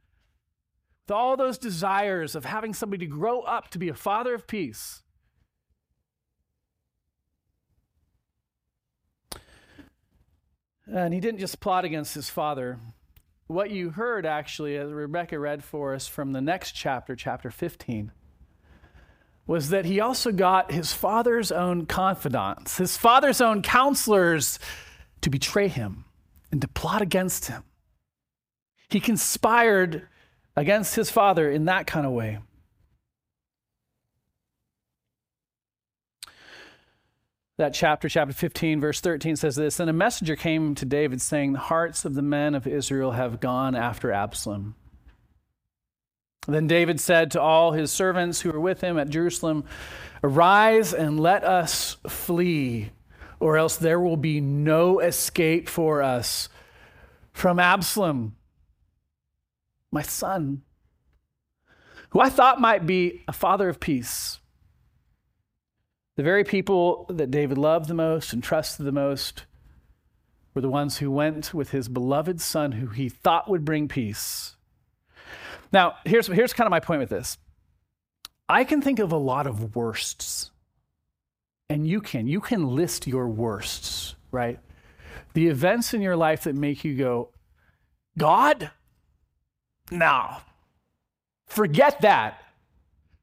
With 1.06 1.12
all 1.12 1.36
those 1.36 1.56
desires 1.56 2.34
of 2.34 2.46
having 2.46 2.74
somebody 2.74 3.06
to 3.06 3.12
grow 3.12 3.42
up 3.42 3.70
to 3.70 3.78
be 3.78 3.88
a 3.88 3.94
father 3.94 4.34
of 4.34 4.48
peace. 4.48 5.04
And 10.92 11.14
he 11.14 11.20
didn't 11.20 11.38
just 11.38 11.60
plot 11.60 11.84
against 11.84 12.16
his 12.16 12.28
father. 12.28 12.80
What 13.46 13.70
you 13.70 13.90
heard, 13.90 14.26
actually, 14.26 14.76
as 14.76 14.90
Rebecca 14.90 15.38
read 15.38 15.62
for 15.62 15.94
us 15.94 16.08
from 16.08 16.32
the 16.32 16.40
next 16.40 16.72
chapter, 16.72 17.14
chapter 17.14 17.52
15, 17.52 18.10
was 19.48 19.70
that 19.70 19.86
he 19.86 19.98
also 19.98 20.30
got 20.30 20.70
his 20.70 20.92
father's 20.92 21.50
own 21.50 21.86
confidants, 21.86 22.76
his 22.76 22.96
father's 22.96 23.40
own 23.40 23.62
counselors 23.62 24.60
to 25.22 25.30
betray 25.30 25.66
him 25.66 26.04
and 26.52 26.60
to 26.60 26.68
plot 26.68 27.02
against 27.02 27.46
him. 27.46 27.64
He 28.88 29.00
conspired 29.00 30.06
against 30.54 30.94
his 30.94 31.10
father 31.10 31.50
in 31.50 31.64
that 31.64 31.88
kind 31.88 32.06
of 32.06 32.12
way. 32.12 32.38
that 37.58 37.74
chapter, 37.74 38.08
chapter 38.08 38.32
15, 38.32 38.80
verse 38.80 39.00
13 39.00 39.36
says 39.36 39.56
this 39.56 39.76
Then 39.76 39.88
a 39.88 39.92
messenger 39.92 40.36
came 40.36 40.74
to 40.76 40.84
David 40.84 41.20
saying, 41.20 41.52
The 41.52 41.58
hearts 41.58 42.04
of 42.04 42.14
the 42.14 42.22
men 42.22 42.54
of 42.54 42.66
Israel 42.66 43.12
have 43.12 43.40
gone 43.40 43.74
after 43.74 44.12
Absalom. 44.12 44.76
Then 46.48 46.66
David 46.66 46.98
said 46.98 47.30
to 47.32 47.40
all 47.42 47.72
his 47.72 47.92
servants 47.92 48.40
who 48.40 48.50
were 48.50 48.58
with 48.58 48.80
him 48.80 48.98
at 48.98 49.10
Jerusalem, 49.10 49.64
Arise 50.24 50.94
and 50.94 51.20
let 51.20 51.44
us 51.44 51.98
flee, 52.08 52.90
or 53.38 53.58
else 53.58 53.76
there 53.76 54.00
will 54.00 54.16
be 54.16 54.40
no 54.40 54.98
escape 54.98 55.68
for 55.68 56.02
us 56.02 56.48
from 57.32 57.60
Absalom, 57.60 58.34
my 59.92 60.00
son, 60.00 60.62
who 62.10 62.20
I 62.20 62.30
thought 62.30 62.60
might 62.60 62.86
be 62.86 63.22
a 63.28 63.32
father 63.32 63.68
of 63.68 63.78
peace. 63.78 64.40
The 66.16 66.22
very 66.22 66.44
people 66.44 67.04
that 67.10 67.30
David 67.30 67.58
loved 67.58 67.88
the 67.88 67.94
most 67.94 68.32
and 68.32 68.42
trusted 68.42 68.86
the 68.86 68.90
most 68.90 69.44
were 70.54 70.62
the 70.62 70.70
ones 70.70 70.96
who 70.98 71.10
went 71.10 71.52
with 71.52 71.70
his 71.70 71.88
beloved 71.88 72.40
son, 72.40 72.72
who 72.72 72.88
he 72.88 73.10
thought 73.10 73.50
would 73.50 73.66
bring 73.66 73.86
peace. 73.86 74.56
Now, 75.72 75.96
here's, 76.04 76.26
here's 76.26 76.52
kind 76.52 76.66
of 76.66 76.70
my 76.70 76.80
point 76.80 77.00
with 77.00 77.10
this 77.10 77.38
I 78.48 78.64
can 78.64 78.80
think 78.80 78.98
of 78.98 79.12
a 79.12 79.16
lot 79.16 79.46
of 79.46 79.76
worsts, 79.76 80.50
and 81.68 81.86
you 81.86 82.00
can. 82.00 82.26
You 82.26 82.40
can 82.40 82.68
list 82.68 83.06
your 83.06 83.28
worsts, 83.28 84.14
right? 84.30 84.58
The 85.34 85.48
events 85.48 85.94
in 85.94 86.00
your 86.00 86.16
life 86.16 86.44
that 86.44 86.54
make 86.54 86.84
you 86.84 86.96
go, 86.96 87.30
God? 88.16 88.70
No. 89.90 90.38
Forget 91.46 92.00
that. 92.02 92.42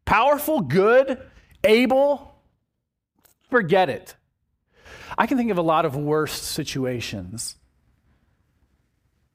Powerful, 0.05 0.61
good, 0.61 1.19
able, 1.63 2.35
Forget 3.49 3.89
it. 3.89 4.15
I 5.17 5.27
can 5.27 5.37
think 5.37 5.51
of 5.51 5.57
a 5.57 5.61
lot 5.61 5.85
of 5.85 5.95
worst 5.95 6.43
situations. 6.43 7.55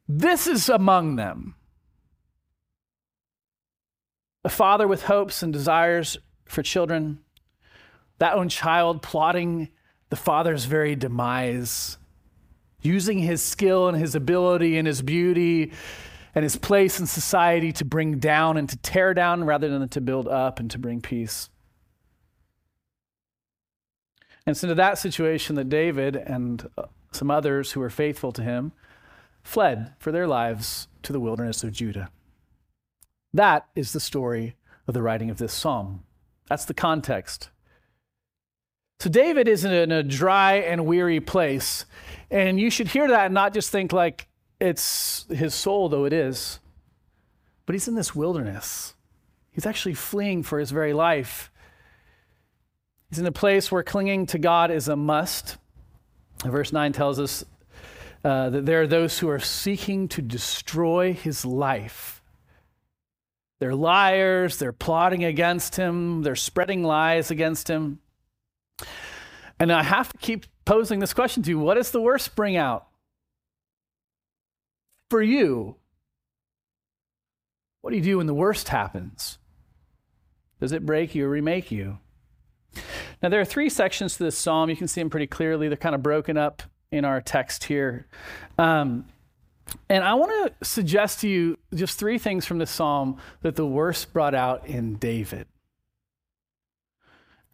This 0.08 0.46
is 0.46 0.68
among 0.68 1.16
them. 1.16 1.54
A 4.44 4.48
father 4.48 4.88
with 4.88 5.04
hopes 5.04 5.42
and 5.42 5.52
desires 5.52 6.18
for 6.46 6.62
children, 6.62 7.20
that 8.18 8.34
own 8.34 8.48
child 8.48 9.02
plotting 9.02 9.68
the 10.08 10.16
father's 10.16 10.64
very 10.64 10.96
demise, 10.96 11.98
using 12.82 13.18
his 13.18 13.42
skill 13.42 13.88
and 13.88 13.96
his 13.96 14.14
ability 14.14 14.78
and 14.78 14.86
his 14.86 15.02
beauty 15.02 15.72
and 16.34 16.42
his 16.42 16.56
place 16.56 17.00
in 17.00 17.06
society 17.06 17.72
to 17.72 17.84
bring 17.84 18.18
down 18.18 18.56
and 18.56 18.68
to 18.68 18.76
tear 18.78 19.14
down 19.14 19.44
rather 19.44 19.68
than 19.68 19.88
to 19.88 20.00
build 20.00 20.28
up 20.28 20.60
and 20.60 20.70
to 20.70 20.78
bring 20.78 21.00
peace. 21.00 21.48
And 24.46 24.54
it's 24.54 24.62
into 24.62 24.74
that 24.76 24.98
situation 24.98 25.56
that 25.56 25.68
David 25.68 26.16
and 26.16 26.68
uh, 26.78 26.84
some 27.12 27.30
others 27.30 27.72
who 27.72 27.80
were 27.80 27.90
faithful 27.90 28.32
to 28.32 28.42
him 28.42 28.72
fled 29.42 29.92
for 29.98 30.12
their 30.12 30.26
lives 30.26 30.88
to 31.02 31.12
the 31.12 31.20
wilderness 31.20 31.62
of 31.62 31.72
Judah. 31.72 32.10
That 33.32 33.68
is 33.74 33.92
the 33.92 34.00
story 34.00 34.56
of 34.86 34.94
the 34.94 35.02
writing 35.02 35.30
of 35.30 35.38
this 35.38 35.52
psalm. 35.52 36.04
That's 36.48 36.64
the 36.64 36.74
context. 36.74 37.50
So 38.98 39.08
David 39.08 39.48
is 39.48 39.64
in 39.64 39.92
a 39.92 40.02
dry 40.02 40.54
and 40.56 40.84
weary 40.84 41.20
place, 41.20 41.86
and 42.30 42.60
you 42.60 42.70
should 42.70 42.88
hear 42.88 43.08
that 43.08 43.26
and 43.26 43.34
not 43.34 43.54
just 43.54 43.70
think 43.70 43.92
like 43.92 44.28
it's 44.60 45.24
his 45.30 45.54
soul, 45.54 45.88
though 45.88 46.04
it 46.04 46.12
is. 46.12 46.58
But 47.64 47.74
he's 47.74 47.88
in 47.88 47.94
this 47.94 48.14
wilderness. 48.14 48.94
He's 49.52 49.64
actually 49.64 49.94
fleeing 49.94 50.42
for 50.42 50.58
his 50.58 50.70
very 50.70 50.92
life. 50.92 51.50
He's 53.08 53.18
in 53.18 53.26
a 53.26 53.32
place 53.32 53.72
where 53.72 53.82
clinging 53.82 54.26
to 54.26 54.38
God 54.38 54.70
is 54.70 54.86
a 54.86 54.96
must. 54.96 55.56
Verse 56.44 56.72
9 56.72 56.92
tells 56.92 57.18
us 57.18 57.44
uh, 58.24 58.50
that 58.50 58.66
there 58.66 58.82
are 58.82 58.86
those 58.86 59.18
who 59.18 59.28
are 59.28 59.38
seeking 59.38 60.08
to 60.08 60.22
destroy 60.22 61.12
his 61.12 61.44
life. 61.44 62.19
They're 63.60 63.74
liars, 63.74 64.56
they're 64.56 64.72
plotting 64.72 65.22
against 65.22 65.76
him, 65.76 66.22
they're 66.22 66.34
spreading 66.34 66.82
lies 66.82 67.30
against 67.30 67.68
him. 67.68 68.00
And 69.58 69.70
I 69.70 69.82
have 69.82 70.10
to 70.12 70.18
keep 70.18 70.46
posing 70.64 70.98
this 70.98 71.12
question 71.12 71.42
to 71.42 71.50
you 71.50 71.58
what 71.58 71.74
does 71.74 71.90
the 71.90 72.00
worst 72.00 72.34
bring 72.34 72.56
out? 72.56 72.86
For 75.10 75.22
you, 75.22 75.76
what 77.82 77.90
do 77.90 77.96
you 77.96 78.02
do 78.02 78.18
when 78.18 78.26
the 78.26 78.34
worst 78.34 78.68
happens? 78.68 79.38
Does 80.60 80.72
it 80.72 80.86
break 80.86 81.14
you 81.14 81.26
or 81.26 81.28
remake 81.28 81.70
you? 81.70 81.98
Now, 83.22 83.28
there 83.28 83.40
are 83.40 83.46
three 83.46 83.68
sections 83.68 84.16
to 84.16 84.24
this 84.24 84.38
psalm. 84.38 84.70
You 84.70 84.76
can 84.76 84.88
see 84.88 85.00
them 85.00 85.10
pretty 85.10 85.26
clearly. 85.26 85.68
They're 85.68 85.76
kind 85.76 85.94
of 85.94 86.02
broken 86.02 86.36
up 86.36 86.62
in 86.92 87.04
our 87.04 87.20
text 87.20 87.64
here. 87.64 88.06
Um, 88.58 89.06
and 89.88 90.04
I 90.04 90.14
want 90.14 90.30
to 90.30 90.64
suggest 90.64 91.20
to 91.20 91.28
you 91.28 91.58
just 91.74 91.98
three 91.98 92.18
things 92.18 92.46
from 92.46 92.58
this 92.58 92.70
psalm 92.70 93.18
that 93.42 93.56
the 93.56 93.66
worst 93.66 94.12
brought 94.12 94.34
out 94.34 94.66
in 94.66 94.96
David. 94.96 95.46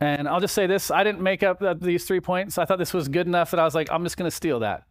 And 0.01 0.29
I'll 0.29 0.41
just 0.41 0.55
say 0.55 0.67
this 0.67 0.91
I 0.91 1.05
didn't 1.05 1.23
make 1.23 1.43
up 1.43 1.63
these 1.81 2.05
three 2.05 2.21
points. 2.21 2.59
I 2.59 2.65
thought 2.65 2.79
this 2.79 2.95
was 2.95 3.09
good 3.09 3.27
enough 3.27 3.51
that 3.51 3.61
I 3.61 3.65
was 3.65 3.75
like, 3.75 3.89
I'm 3.91 4.03
just 4.03 4.17
going 4.17 4.31
to 4.31 4.35
steal 4.35 4.61
that. 4.61 4.85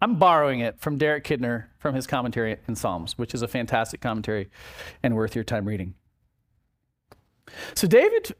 I'm 0.00 0.18
borrowing 0.18 0.60
it 0.60 0.78
from 0.78 0.98
Derek 0.98 1.24
Kidner 1.24 1.66
from 1.78 1.94
his 1.94 2.06
commentary 2.06 2.58
in 2.68 2.76
Psalms, 2.76 3.16
which 3.16 3.34
is 3.34 3.40
a 3.40 3.48
fantastic 3.48 4.00
commentary 4.00 4.50
and 5.02 5.16
worth 5.16 5.34
your 5.34 5.44
time 5.44 5.64
reading. 5.64 5.94
So, 7.74 7.86
David 7.86 8.34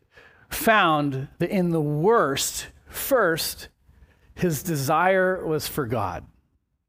found 0.50 1.28
that 1.38 1.48
in 1.48 1.70
the 1.70 1.80
worst, 1.80 2.66
first, 2.88 3.68
his 4.34 4.62
desire 4.62 5.46
was 5.46 5.66
for 5.66 5.86
God. 5.86 6.26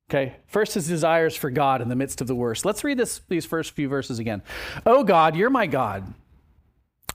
Okay, 0.09 0.37
first 0.47 0.73
his 0.73 0.87
desires 0.87 1.35
for 1.35 1.49
God 1.49 1.81
in 1.81 1.89
the 1.89 1.95
midst 1.95 2.21
of 2.21 2.27
the 2.27 2.35
worst. 2.35 2.65
Let's 2.65 2.83
read 2.83 2.97
this, 2.97 3.21
these 3.27 3.45
first 3.45 3.71
few 3.71 3.89
verses 3.89 4.19
again. 4.19 4.41
Oh 4.85 5.03
God, 5.03 5.35
you're 5.35 5.49
my 5.49 5.67
God. 5.67 6.13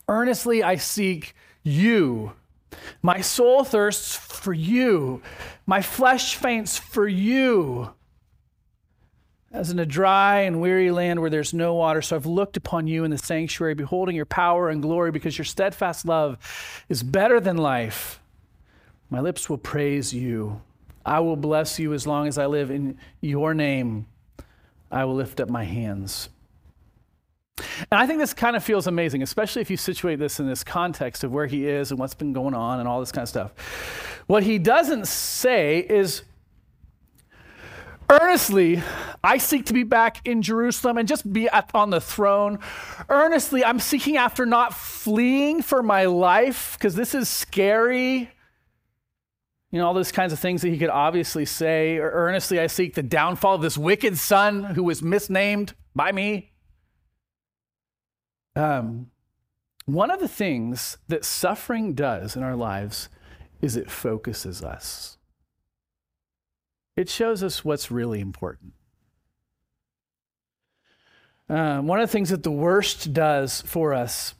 Earnestly 0.08 0.62
I 0.62 0.76
seek 0.76 1.34
you. 1.62 2.32
My 3.02 3.20
soul 3.20 3.64
thirsts 3.64 4.14
for 4.14 4.52
you. 4.52 5.22
My 5.64 5.80
flesh 5.80 6.36
faints 6.36 6.76
for 6.76 7.08
you 7.08 7.94
as 9.52 9.70
in 9.70 9.78
a 9.78 9.86
dry 9.86 10.40
and 10.40 10.60
weary 10.60 10.90
land 10.90 11.20
where 11.20 11.30
there's 11.30 11.52
no 11.52 11.74
water. 11.74 12.02
So 12.02 12.16
I've 12.16 12.26
looked 12.26 12.56
upon 12.56 12.86
you 12.86 13.04
in 13.04 13.10
the 13.10 13.18
sanctuary, 13.18 13.74
beholding 13.74 14.16
your 14.16 14.24
power 14.24 14.68
and 14.70 14.80
glory, 14.80 15.10
because 15.10 15.36
your 15.36 15.44
steadfast 15.44 16.06
love 16.06 16.38
is 16.88 17.02
better 17.02 17.38
than 17.38 17.56
life. 17.58 18.20
My 19.10 19.20
lips 19.20 19.50
will 19.50 19.58
praise 19.58 20.14
you. 20.14 20.62
I 21.04 21.20
will 21.20 21.36
bless 21.36 21.78
you 21.78 21.92
as 21.94 22.06
long 22.06 22.28
as 22.28 22.38
I 22.38 22.46
live. 22.46 22.70
In 22.70 22.98
your 23.20 23.54
name, 23.54 24.06
I 24.90 25.04
will 25.04 25.14
lift 25.14 25.40
up 25.40 25.48
my 25.48 25.64
hands. 25.64 26.28
And 27.90 28.00
I 28.00 28.06
think 28.06 28.18
this 28.18 28.34
kind 28.34 28.56
of 28.56 28.64
feels 28.64 28.86
amazing, 28.86 29.22
especially 29.22 29.62
if 29.62 29.70
you 29.70 29.76
situate 29.76 30.18
this 30.18 30.40
in 30.40 30.46
this 30.46 30.64
context 30.64 31.24
of 31.24 31.32
where 31.32 31.46
he 31.46 31.66
is 31.66 31.90
and 31.90 31.98
what's 31.98 32.14
been 32.14 32.32
going 32.32 32.54
on 32.54 32.80
and 32.80 32.88
all 32.88 33.00
this 33.00 33.12
kind 33.12 33.22
of 33.22 33.28
stuff. 33.28 33.52
What 34.26 34.42
he 34.42 34.58
doesn't 34.58 35.06
say 35.08 35.78
is, 35.78 36.22
Earnestly, 38.20 38.82
I 39.24 39.38
seek 39.38 39.64
to 39.66 39.72
be 39.72 39.84
back 39.84 40.26
in 40.26 40.42
Jerusalem 40.42 40.98
and 40.98 41.08
just 41.08 41.32
be 41.32 41.48
at, 41.48 41.70
on 41.72 41.88
the 41.88 42.00
throne. 42.00 42.58
Earnestly, 43.08 43.64
I'm 43.64 43.78
seeking 43.78 44.18
after 44.18 44.44
not 44.44 44.74
fleeing 44.74 45.62
for 45.62 45.82
my 45.82 46.04
life 46.04 46.76
because 46.76 46.94
this 46.94 47.14
is 47.14 47.30
scary. 47.30 48.30
You 49.72 49.78
know, 49.78 49.86
all 49.86 49.94
those 49.94 50.12
kinds 50.12 50.34
of 50.34 50.38
things 50.38 50.60
that 50.62 50.68
he 50.68 50.78
could 50.78 50.90
obviously 50.90 51.46
say. 51.46 51.98
Earnestly, 51.98 52.60
I 52.60 52.66
seek 52.66 52.94
the 52.94 53.02
downfall 53.02 53.54
of 53.54 53.62
this 53.62 53.78
wicked 53.78 54.18
son 54.18 54.62
who 54.62 54.84
was 54.84 55.02
misnamed 55.02 55.74
by 55.96 56.12
me. 56.12 56.52
Um, 58.54 59.10
one 59.86 60.10
of 60.10 60.20
the 60.20 60.28
things 60.28 60.98
that 61.08 61.24
suffering 61.24 61.94
does 61.94 62.36
in 62.36 62.42
our 62.42 62.54
lives 62.54 63.08
is 63.62 63.74
it 63.74 63.90
focuses 63.90 64.62
us. 64.62 65.16
It 66.94 67.08
shows 67.08 67.42
us 67.42 67.64
what's 67.64 67.90
really 67.90 68.20
important. 68.20 68.74
Um, 71.48 71.86
one 71.86 71.98
of 71.98 72.08
the 72.08 72.12
things 72.12 72.28
that 72.28 72.42
the 72.42 72.50
worst 72.50 73.14
does 73.14 73.62
for 73.62 73.94
us 73.94 74.34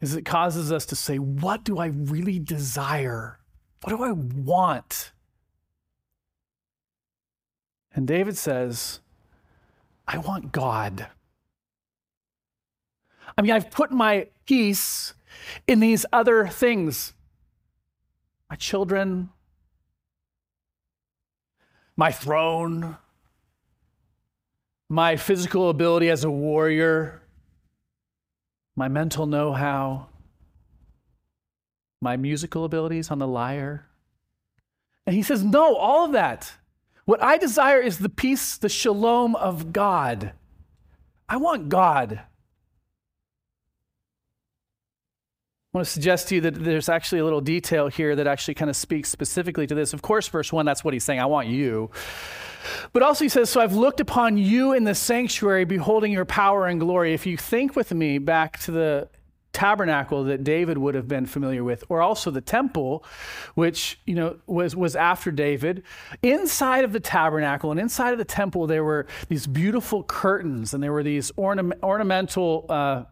is 0.00 0.14
it 0.14 0.24
causes 0.24 0.70
us 0.70 0.86
to 0.86 0.96
say, 0.96 1.18
What 1.18 1.64
do 1.64 1.78
I 1.78 1.86
really 1.86 2.38
desire? 2.38 3.40
What 3.82 3.90
do 3.90 4.02
I 4.02 4.12
want? 4.12 5.12
And 7.94 8.06
David 8.06 8.36
says, 8.36 9.00
I 10.06 10.18
want 10.18 10.52
God. 10.52 11.08
I 13.36 13.42
mean, 13.42 13.50
I've 13.50 13.70
put 13.70 13.90
my 13.90 14.28
peace 14.46 15.14
in 15.66 15.80
these 15.80 16.06
other 16.12 16.46
things 16.46 17.14
my 18.50 18.56
children, 18.56 19.30
my 21.96 22.12
throne, 22.12 22.98
my 24.90 25.16
physical 25.16 25.70
ability 25.70 26.10
as 26.10 26.22
a 26.22 26.30
warrior, 26.30 27.22
my 28.76 28.88
mental 28.88 29.24
know 29.24 29.54
how, 29.54 30.08
my 32.02 32.16
musical 32.16 32.64
abilities 32.64 33.10
on 33.10 33.18
the 33.18 33.26
lyre? 33.26 33.86
And 35.06 35.16
he 35.16 35.22
says, 35.22 35.42
No, 35.42 35.76
all 35.76 36.04
of 36.04 36.12
that. 36.12 36.52
What 37.04 37.22
I 37.22 37.38
desire 37.38 37.80
is 37.80 37.98
the 37.98 38.08
peace, 38.08 38.56
the 38.56 38.68
shalom 38.68 39.34
of 39.34 39.72
God. 39.72 40.32
I 41.28 41.36
want 41.36 41.68
God. 41.68 42.20
I 45.74 45.78
want 45.78 45.86
to 45.86 45.90
suggest 45.90 46.28
to 46.28 46.34
you 46.34 46.42
that 46.42 46.54
there's 46.54 46.90
actually 46.90 47.20
a 47.20 47.24
little 47.24 47.40
detail 47.40 47.88
here 47.88 48.14
that 48.14 48.26
actually 48.26 48.54
kind 48.54 48.68
of 48.68 48.76
speaks 48.76 49.08
specifically 49.08 49.66
to 49.66 49.74
this. 49.74 49.94
Of 49.94 50.02
course, 50.02 50.28
verse 50.28 50.52
1, 50.52 50.66
that's 50.66 50.84
what 50.84 50.92
he's 50.92 51.02
saying. 51.02 51.18
I 51.18 51.24
want 51.26 51.48
you. 51.48 51.90
But 52.92 53.02
also, 53.02 53.24
he 53.24 53.28
says, 53.28 53.48
So 53.48 53.60
I've 53.60 53.72
looked 53.72 53.98
upon 53.98 54.36
you 54.36 54.74
in 54.74 54.84
the 54.84 54.94
sanctuary, 54.94 55.64
beholding 55.64 56.12
your 56.12 56.26
power 56.26 56.66
and 56.66 56.78
glory. 56.78 57.14
If 57.14 57.26
you 57.26 57.36
think 57.36 57.74
with 57.74 57.92
me 57.92 58.18
back 58.18 58.58
to 58.60 58.70
the 58.70 59.08
tabernacle 59.52 60.24
that 60.24 60.44
David 60.44 60.78
would 60.78 60.94
have 60.94 61.08
been 61.08 61.26
familiar 61.26 61.62
with, 61.62 61.84
or 61.88 62.00
also 62.00 62.30
the 62.30 62.40
temple, 62.40 63.04
which 63.54 64.00
you 64.06 64.14
know 64.14 64.36
was 64.46 64.74
was 64.74 64.96
after 64.96 65.30
David. 65.30 65.82
Inside 66.22 66.84
of 66.84 66.92
the 66.92 67.00
tabernacle 67.00 67.70
and 67.70 67.78
inside 67.78 68.12
of 68.12 68.18
the 68.18 68.24
temple, 68.24 68.66
there 68.66 68.84
were 68.84 69.06
these 69.28 69.46
beautiful 69.46 70.02
curtains, 70.02 70.74
and 70.74 70.82
there 70.82 70.92
were 70.92 71.02
these 71.02 71.30
ornament, 71.36 71.82
ornamental. 71.82 72.66
Uh, 72.68 73.04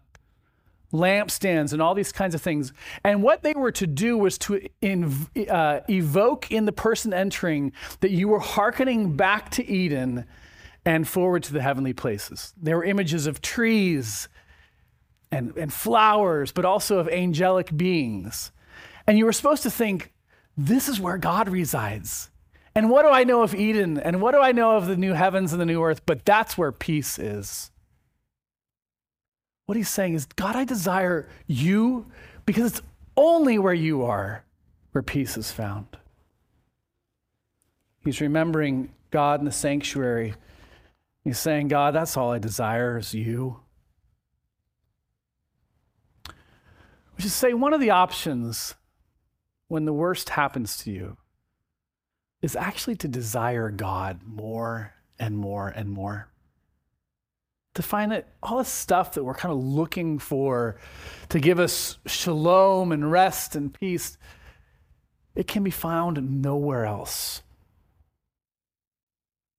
lampstands 0.92 1.72
and 1.72 1.80
all 1.80 1.94
these 1.94 2.10
kinds 2.10 2.34
of 2.34 2.42
things. 2.42 2.72
And 3.04 3.22
what 3.22 3.44
they 3.44 3.52
were 3.52 3.70
to 3.70 3.86
do 3.86 4.18
was 4.18 4.36
to 4.38 4.60
inv- 4.82 5.48
uh, 5.48 5.82
evoke 5.88 6.50
in 6.50 6.64
the 6.64 6.72
person 6.72 7.14
entering 7.14 7.72
that 8.00 8.10
you 8.10 8.26
were 8.26 8.40
hearkening 8.40 9.16
back 9.16 9.50
to 9.52 9.64
Eden 9.64 10.24
and 10.84 11.06
forward 11.06 11.42
to 11.44 11.52
the 11.52 11.62
heavenly 11.62 11.92
places. 11.92 12.54
There 12.60 12.76
were 12.76 12.84
images 12.84 13.26
of 13.26 13.40
trees 13.40 14.28
and, 15.32 15.56
and 15.56 15.72
flowers, 15.72 16.52
but 16.52 16.64
also 16.64 16.98
of 16.98 17.08
angelic 17.08 17.76
beings. 17.76 18.50
And 19.06 19.18
you 19.18 19.24
were 19.24 19.32
supposed 19.32 19.62
to 19.62 19.70
think, 19.70 20.12
this 20.56 20.88
is 20.88 21.00
where 21.00 21.18
God 21.18 21.48
resides. 21.48 22.30
And 22.74 22.90
what 22.90 23.02
do 23.02 23.08
I 23.08 23.24
know 23.24 23.42
of 23.42 23.54
Eden? 23.54 23.98
And 23.98 24.20
what 24.20 24.32
do 24.32 24.40
I 24.40 24.52
know 24.52 24.76
of 24.76 24.86
the 24.86 24.96
new 24.96 25.12
heavens 25.12 25.52
and 25.52 25.60
the 25.60 25.66
new 25.66 25.82
earth? 25.82 26.02
But 26.06 26.24
that's 26.24 26.56
where 26.56 26.72
peace 26.72 27.18
is. 27.18 27.70
What 29.66 29.76
he's 29.76 29.88
saying 29.88 30.14
is, 30.14 30.26
God, 30.26 30.56
I 30.56 30.64
desire 30.64 31.28
you 31.46 32.06
because 32.44 32.72
it's 32.72 32.82
only 33.16 33.58
where 33.58 33.74
you 33.74 34.04
are 34.04 34.44
where 34.92 35.02
peace 35.02 35.36
is 35.36 35.52
found. 35.52 35.86
He's 38.04 38.20
remembering 38.20 38.92
God 39.10 39.40
in 39.40 39.46
the 39.46 39.52
sanctuary. 39.52 40.34
He's 41.22 41.38
saying, 41.38 41.68
God, 41.68 41.94
that's 41.94 42.16
all 42.16 42.32
I 42.32 42.38
desire 42.38 42.98
is 42.98 43.14
you. 43.14 43.60
Which 47.20 47.28
say 47.28 47.52
one 47.52 47.74
of 47.74 47.82
the 47.82 47.90
options 47.90 48.76
when 49.68 49.84
the 49.84 49.92
worst 49.92 50.30
happens 50.30 50.78
to 50.78 50.90
you 50.90 51.18
is 52.40 52.56
actually 52.56 52.96
to 52.96 53.08
desire 53.08 53.70
God 53.70 54.22
more 54.24 54.94
and 55.18 55.36
more 55.36 55.68
and 55.68 55.90
more. 55.90 56.30
To 57.74 57.82
find 57.82 58.10
that 58.10 58.28
all 58.42 58.56
the 58.56 58.64
stuff 58.64 59.12
that 59.12 59.24
we're 59.24 59.34
kind 59.34 59.52
of 59.52 59.62
looking 59.62 60.18
for 60.18 60.78
to 61.28 61.38
give 61.38 61.60
us 61.60 61.98
shalom 62.06 62.90
and 62.90 63.12
rest 63.12 63.54
and 63.54 63.70
peace, 63.70 64.16
it 65.34 65.46
can 65.46 65.62
be 65.62 65.70
found 65.70 66.40
nowhere 66.40 66.86
else. 66.86 67.42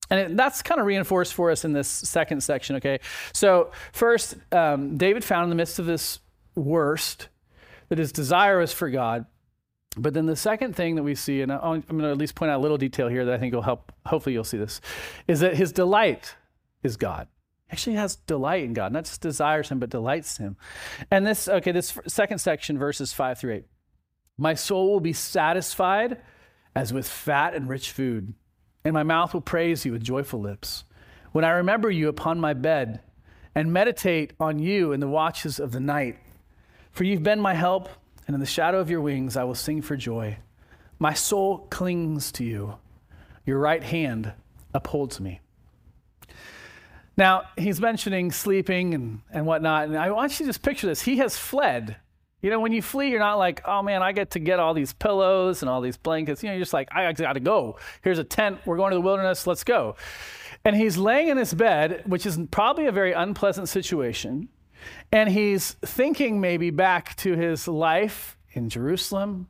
And 0.09 0.19
it, 0.19 0.35
that's 0.35 0.63
kind 0.63 0.81
of 0.81 0.87
reinforced 0.87 1.35
for 1.35 1.51
us 1.51 1.63
in 1.63 1.73
this 1.73 1.87
second 1.87 2.41
section, 2.41 2.77
okay? 2.77 3.01
So, 3.33 3.69
first, 3.93 4.33
um, 4.51 4.97
David 4.97 5.23
found 5.23 5.43
in 5.43 5.49
the 5.49 5.55
midst 5.55 5.77
of 5.77 5.85
this 5.85 6.21
worst, 6.55 7.27
that 7.91 7.99
is 7.99 8.73
for 8.73 8.89
God. 8.89 9.25
But 9.97 10.13
then 10.13 10.25
the 10.25 10.37
second 10.37 10.77
thing 10.77 10.95
that 10.95 11.03
we 11.03 11.15
see, 11.15 11.41
and 11.41 11.51
I'm 11.51 11.81
going 11.81 11.99
to 11.99 12.11
at 12.11 12.17
least 12.17 12.35
point 12.35 12.49
out 12.49 12.59
a 12.59 12.61
little 12.61 12.77
detail 12.77 13.09
here 13.09 13.25
that 13.25 13.33
I 13.33 13.37
think 13.37 13.53
will 13.53 13.61
help, 13.61 13.91
hopefully 14.05 14.31
you'll 14.31 14.45
see 14.45 14.57
this, 14.57 14.79
is 15.27 15.41
that 15.41 15.57
his 15.57 15.73
delight 15.73 16.35
is 16.81 16.95
God. 16.95 17.27
He 17.67 17.73
actually 17.73 17.97
has 17.97 18.15
delight 18.15 18.63
in 18.63 18.71
God, 18.71 18.93
not 18.93 19.03
just 19.03 19.19
desires 19.19 19.67
him, 19.67 19.79
but 19.79 19.89
delights 19.89 20.37
him. 20.37 20.55
And 21.11 21.27
this, 21.27 21.49
okay, 21.49 21.73
this 21.73 21.99
second 22.07 22.37
section, 22.37 22.77
verses 22.77 23.11
five 23.11 23.37
through 23.37 23.55
eight. 23.55 23.65
My 24.37 24.53
soul 24.53 24.89
will 24.93 25.01
be 25.01 25.11
satisfied 25.11 26.21
as 26.73 26.93
with 26.93 27.07
fat 27.07 27.53
and 27.53 27.67
rich 27.67 27.91
food, 27.91 28.33
and 28.85 28.93
my 28.93 29.03
mouth 29.03 29.33
will 29.33 29.41
praise 29.41 29.85
you 29.85 29.91
with 29.91 30.03
joyful 30.03 30.39
lips. 30.39 30.85
When 31.33 31.43
I 31.43 31.49
remember 31.49 31.91
you 31.91 32.07
upon 32.07 32.39
my 32.39 32.53
bed 32.53 33.01
and 33.53 33.73
meditate 33.73 34.31
on 34.39 34.59
you 34.59 34.93
in 34.93 35.01
the 35.01 35.09
watches 35.09 35.59
of 35.59 35.73
the 35.73 35.81
night, 35.81 36.17
for 36.91 37.03
you've 37.03 37.23
been 37.23 37.39
my 37.39 37.53
help, 37.53 37.89
and 38.27 38.33
in 38.33 38.39
the 38.39 38.45
shadow 38.45 38.79
of 38.79 38.89
your 38.89 39.01
wings 39.01 39.37
I 39.37 39.43
will 39.43 39.55
sing 39.55 39.81
for 39.81 39.95
joy. 39.95 40.37
My 40.99 41.13
soul 41.13 41.67
clings 41.69 42.31
to 42.33 42.43
you. 42.43 42.75
Your 43.45 43.59
right 43.59 43.83
hand 43.83 44.33
upholds 44.73 45.19
me. 45.19 45.41
Now, 47.17 47.43
he's 47.57 47.81
mentioning 47.81 48.31
sleeping 48.31 48.93
and, 48.93 49.21
and 49.31 49.45
whatnot, 49.45 49.85
and 49.85 49.97
I 49.97 50.11
want 50.11 50.31
you 50.33 50.45
to 50.45 50.49
just 50.49 50.61
picture 50.61 50.87
this. 50.87 51.01
He 51.01 51.17
has 51.17 51.37
fled. 51.37 51.97
You 52.41 52.49
know, 52.49 52.59
when 52.59 52.71
you 52.71 52.81
flee, 52.81 53.09
you're 53.09 53.19
not 53.19 53.35
like, 53.35 53.61
oh 53.65 53.83
man, 53.83 54.01
I 54.01 54.13
get 54.13 54.31
to 54.31 54.39
get 54.39 54.59
all 54.59 54.73
these 54.73 54.93
pillows 54.93 55.61
and 55.61 55.69
all 55.69 55.81
these 55.81 55.97
blankets. 55.97 56.41
You 56.41 56.49
know, 56.49 56.53
you're 56.53 56.61
just 56.61 56.73
like, 56.73 56.89
I 56.91 57.11
got 57.13 57.33
to 57.33 57.39
go. 57.39 57.77
Here's 58.01 58.17
a 58.17 58.23
tent. 58.23 58.59
We're 58.65 58.77
going 58.77 58.91
to 58.91 58.95
the 58.95 59.01
wilderness. 59.01 59.45
Let's 59.45 59.63
go. 59.63 59.95
And 60.65 60.75
he's 60.75 60.97
laying 60.97 61.27
in 61.27 61.37
his 61.37 61.53
bed, 61.53 62.03
which 62.05 62.25
is 62.25 62.39
probably 62.49 62.87
a 62.87 62.91
very 62.91 63.13
unpleasant 63.13 63.69
situation. 63.69 64.49
And 65.11 65.29
he's 65.29 65.73
thinking 65.81 66.39
maybe 66.39 66.69
back 66.69 67.15
to 67.17 67.35
his 67.35 67.67
life 67.67 68.37
in 68.51 68.69
Jerusalem. 68.69 69.47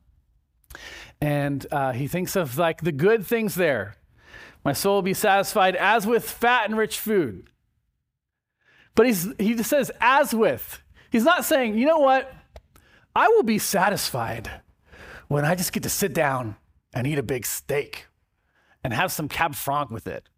And 1.20 1.66
uh, 1.72 1.92
he 1.92 2.08
thinks 2.08 2.36
of 2.36 2.58
like 2.58 2.82
the 2.82 2.92
good 2.92 3.26
things 3.26 3.56
there. 3.56 3.96
My 4.64 4.74
soul 4.74 4.96
will 4.96 5.02
be 5.02 5.14
satisfied 5.14 5.76
as 5.76 6.06
with 6.06 6.30
fat 6.30 6.66
and 6.66 6.78
rich 6.78 7.00
food. 7.00 7.50
But 8.96 9.06
he's, 9.06 9.28
he 9.40 9.56
just 9.56 9.70
says, 9.70 9.92
as 10.00 10.34
with. 10.34 10.82
He's 11.12 11.24
not 11.24 11.46
saying, 11.46 11.78
you 11.78 11.86
know 11.86 12.00
what? 12.00 12.34
I 13.16 13.28
will 13.28 13.44
be 13.44 13.60
satisfied 13.60 14.50
when 15.28 15.46
I 15.46 15.56
just 15.56 15.74
get 15.74 15.84
to 15.84 15.90
sit 15.90 16.14
down 16.14 16.56
and 16.94 17.08
eat 17.08 17.18
a 17.18 17.24
big 17.24 17.46
steak 17.46 18.08
and 18.84 18.94
have 18.94 19.12
some 19.12 19.28
cab 19.28 19.56
franc 19.56 19.90
with 19.90 20.08
it 20.08 20.30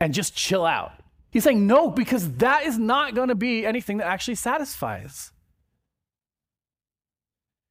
and 0.00 0.14
just 0.14 0.34
chill 0.34 0.64
out. 0.64 0.92
He's 1.30 1.44
saying 1.44 1.66
no, 1.66 1.90
because 1.90 2.34
that 2.34 2.64
is 2.64 2.78
not 2.78 3.14
going 3.14 3.28
to 3.28 3.34
be 3.34 3.66
anything 3.66 3.98
that 3.98 4.06
actually 4.06 4.36
satisfies. 4.36 5.32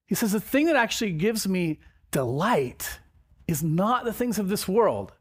He 0.05 0.15
says 0.15 0.31
the 0.31 0.39
thing 0.39 0.67
that 0.67 0.75
actually 0.75 1.11
gives 1.11 1.47
me 1.47 1.79
delight 2.11 2.99
is 3.47 3.63
not 3.63 4.05
the 4.05 4.13
things 4.13 4.39
of 4.39 4.47
this 4.47 4.67
world. 4.67 5.13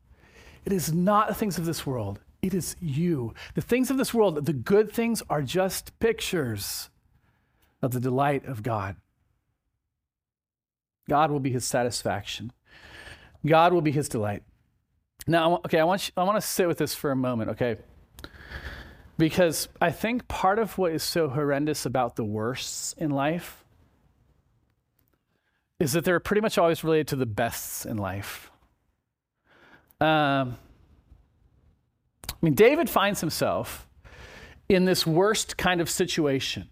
It 0.65 0.73
is 0.73 0.93
not 0.93 1.29
the 1.29 1.35
things 1.35 1.59
of 1.59 1.65
this 1.65 1.87
world. 1.87 2.21
It 2.43 2.55
is 2.55 2.77
you. 2.81 3.35
The 3.55 3.61
things 3.61 3.91
of 3.91 3.97
this 3.97 4.13
world, 4.13 4.45
the 4.45 4.53
good 4.53 4.93
things, 4.93 5.23
are 5.29 5.43
just 5.43 5.99
pictures 5.99 6.91
of 7.83 7.93
the 7.93 8.01
delight 8.01 8.45
of 8.45 8.63
God. 8.63 8.97
God 11.09 11.31
will 11.31 11.41
be 11.41 11.51
his 11.51 11.65
satisfaction. 11.65 12.53
God 13.45 13.73
will 13.73 13.81
be 13.81 13.93
his 13.93 14.09
delight. 14.09 14.43
Now, 15.27 15.57
okay, 15.65 15.79
I 15.79 15.85
want, 15.85 16.09
you, 16.09 16.13
I 16.17 16.25
want 16.25 16.37
to 16.37 16.47
sit 16.47 16.69
with 16.69 16.79
this 16.79 16.95
for 16.95 17.11
a 17.11 17.17
moment, 17.17 17.51
okay? 17.51 17.77
Because 19.19 19.69
I 19.81 19.91
think 19.91 20.29
part 20.29 20.59
of 20.59 20.77
what 20.77 20.93
is 20.93 21.03
so 21.03 21.29
horrendous 21.29 21.87
about 21.87 22.17
the 22.17 22.25
worsts 22.25 22.95
in 22.99 23.11
life 23.11 23.65
is 25.79 25.93
that 25.93 26.05
they're 26.05 26.21
pretty 26.21 26.41
much 26.41 26.59
always 26.59 26.85
related 26.85 27.09
to 27.09 27.17
the 27.17 27.27
bests 27.27 27.85
in 27.87 27.97
life. 27.97 28.51
Um, 30.01 30.59
I 32.31 32.37
mean, 32.43 32.55
David 32.55 32.91
finds 32.91 33.21
himself 33.21 33.89
in 34.69 34.85
this 34.85 35.07
worst 35.07 35.57
kind 35.57 35.81
of 35.81 35.89
situation. 35.89 36.69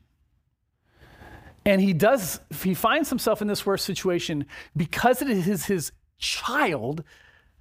And 1.67 1.81
he 1.81 1.95
does, 1.95 2.41
he 2.63 2.75
finds 2.75 3.09
himself 3.09 3.41
in 3.41 3.49
this 3.49 3.65
worst 3.65 3.87
situation 3.87 4.45
because 4.77 5.23
it 5.23 5.31
is 5.31 5.65
his 5.65 5.93
child 6.19 7.05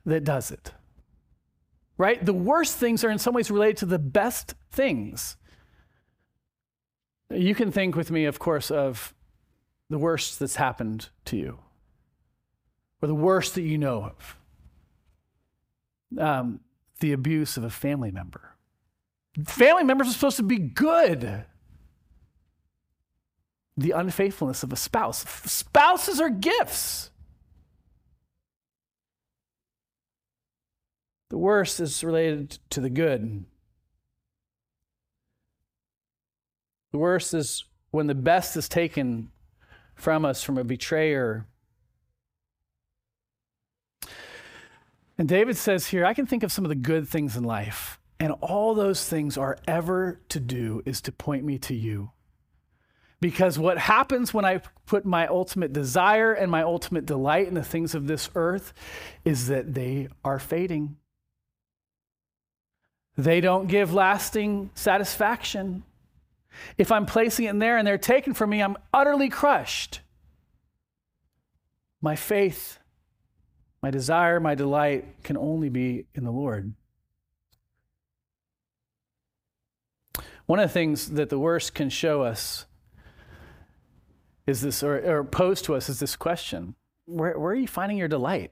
that 0.05 0.25
does 0.25 0.51
it 0.51 0.72
right? 1.97 2.23
The 2.23 2.33
worst 2.33 2.77
things 2.77 3.03
are 3.03 3.09
in 3.09 3.19
some 3.19 3.33
ways 3.33 3.51
related 3.51 3.77
to 3.77 3.85
the 3.85 3.99
best 3.99 4.55
things. 4.71 5.37
You 7.29 7.55
can 7.55 7.71
think 7.71 7.95
with 7.95 8.11
me, 8.11 8.25
of 8.25 8.39
course, 8.39 8.69
of 8.71 9.13
the 9.89 9.97
worst 9.97 10.39
that's 10.39 10.55
happened 10.55 11.09
to 11.25 11.37
you, 11.37 11.59
or 13.01 13.07
the 13.07 13.15
worst 13.15 13.55
that 13.55 13.61
you 13.61 13.77
know 13.77 14.11
of. 14.11 14.37
Um, 16.17 16.59
the 16.99 17.11
abuse 17.11 17.57
of 17.57 17.63
a 17.63 17.69
family 17.69 18.11
member. 18.11 18.55
Family 19.45 19.83
members 19.83 20.07
are 20.07 20.13
supposed 20.13 20.37
to 20.37 20.43
be 20.43 20.57
good. 20.57 21.45
The 23.75 23.91
unfaithfulness 23.91 24.61
of 24.61 24.71
a 24.71 24.75
spouse. 24.75 25.25
Spouses 25.51 26.21
are 26.21 26.29
gifts. 26.29 27.09
The 31.33 31.39
worst 31.39 31.79
is 31.79 32.03
related 32.03 32.59
to 32.69 32.79
the 32.79 32.91
good. 32.91 33.45
The 36.91 36.99
worst 36.99 37.33
is 37.33 37.65
when 37.89 38.05
the 38.05 38.13
best 38.13 38.55
is 38.55 38.69
taken 38.69 39.31
from 39.95 40.25
us 40.25 40.43
from 40.43 40.59
a 40.59 40.63
betrayer. 40.63 41.47
And 45.17 45.27
David 45.27 45.57
says 45.57 45.87
here, 45.87 46.05
I 46.05 46.13
can 46.13 46.27
think 46.27 46.43
of 46.43 46.51
some 46.51 46.65
of 46.65 46.69
the 46.69 46.75
good 46.75 47.09
things 47.09 47.35
in 47.35 47.43
life, 47.43 47.99
and 48.19 48.33
all 48.33 48.75
those 48.75 49.09
things 49.09 49.35
are 49.35 49.57
ever 49.67 50.21
to 50.29 50.39
do 50.39 50.83
is 50.85 51.01
to 51.01 51.11
point 51.11 51.43
me 51.43 51.57
to 51.57 51.73
you. 51.73 52.11
Because 53.19 53.57
what 53.57 53.79
happens 53.79 54.35
when 54.35 54.45
I 54.45 54.61
put 54.85 55.03
my 55.03 55.25
ultimate 55.25 55.73
desire 55.73 56.31
and 56.31 56.51
my 56.51 56.61
ultimate 56.61 57.07
delight 57.07 57.47
in 57.47 57.55
the 57.55 57.63
things 57.63 57.95
of 57.95 58.05
this 58.05 58.29
earth 58.35 58.71
is 59.25 59.47
that 59.47 59.73
they 59.73 60.09
are 60.23 60.37
fading. 60.37 60.97
They 63.17 63.41
don't 63.41 63.67
give 63.67 63.93
lasting 63.93 64.71
satisfaction. 64.73 65.83
If 66.77 66.91
I'm 66.91 67.05
placing 67.05 67.45
it 67.45 67.49
in 67.49 67.59
there 67.59 67.77
and 67.77 67.87
they're 67.87 67.97
taken 67.97 68.33
from 68.33 68.49
me, 68.49 68.61
I'm 68.61 68.77
utterly 68.93 69.29
crushed. 69.29 70.01
My 72.01 72.15
faith, 72.15 72.79
my 73.81 73.91
desire, 73.91 74.39
my 74.39 74.55
delight 74.55 75.23
can 75.23 75.37
only 75.37 75.69
be 75.69 76.05
in 76.15 76.23
the 76.23 76.31
Lord. 76.31 76.73
One 80.45 80.59
of 80.59 80.67
the 80.67 80.73
things 80.73 81.11
that 81.11 81.29
the 81.29 81.39
worst 81.39 81.73
can 81.73 81.89
show 81.89 82.23
us 82.23 82.65
is 84.45 84.61
this, 84.61 84.83
or, 84.83 84.97
or 85.19 85.23
pose 85.23 85.61
to 85.63 85.75
us, 85.75 85.87
is 85.87 85.99
this 85.99 86.15
question 86.15 86.75
where, 87.05 87.37
where 87.37 87.51
are 87.51 87.55
you 87.55 87.67
finding 87.67 87.97
your 87.97 88.07
delight? 88.07 88.51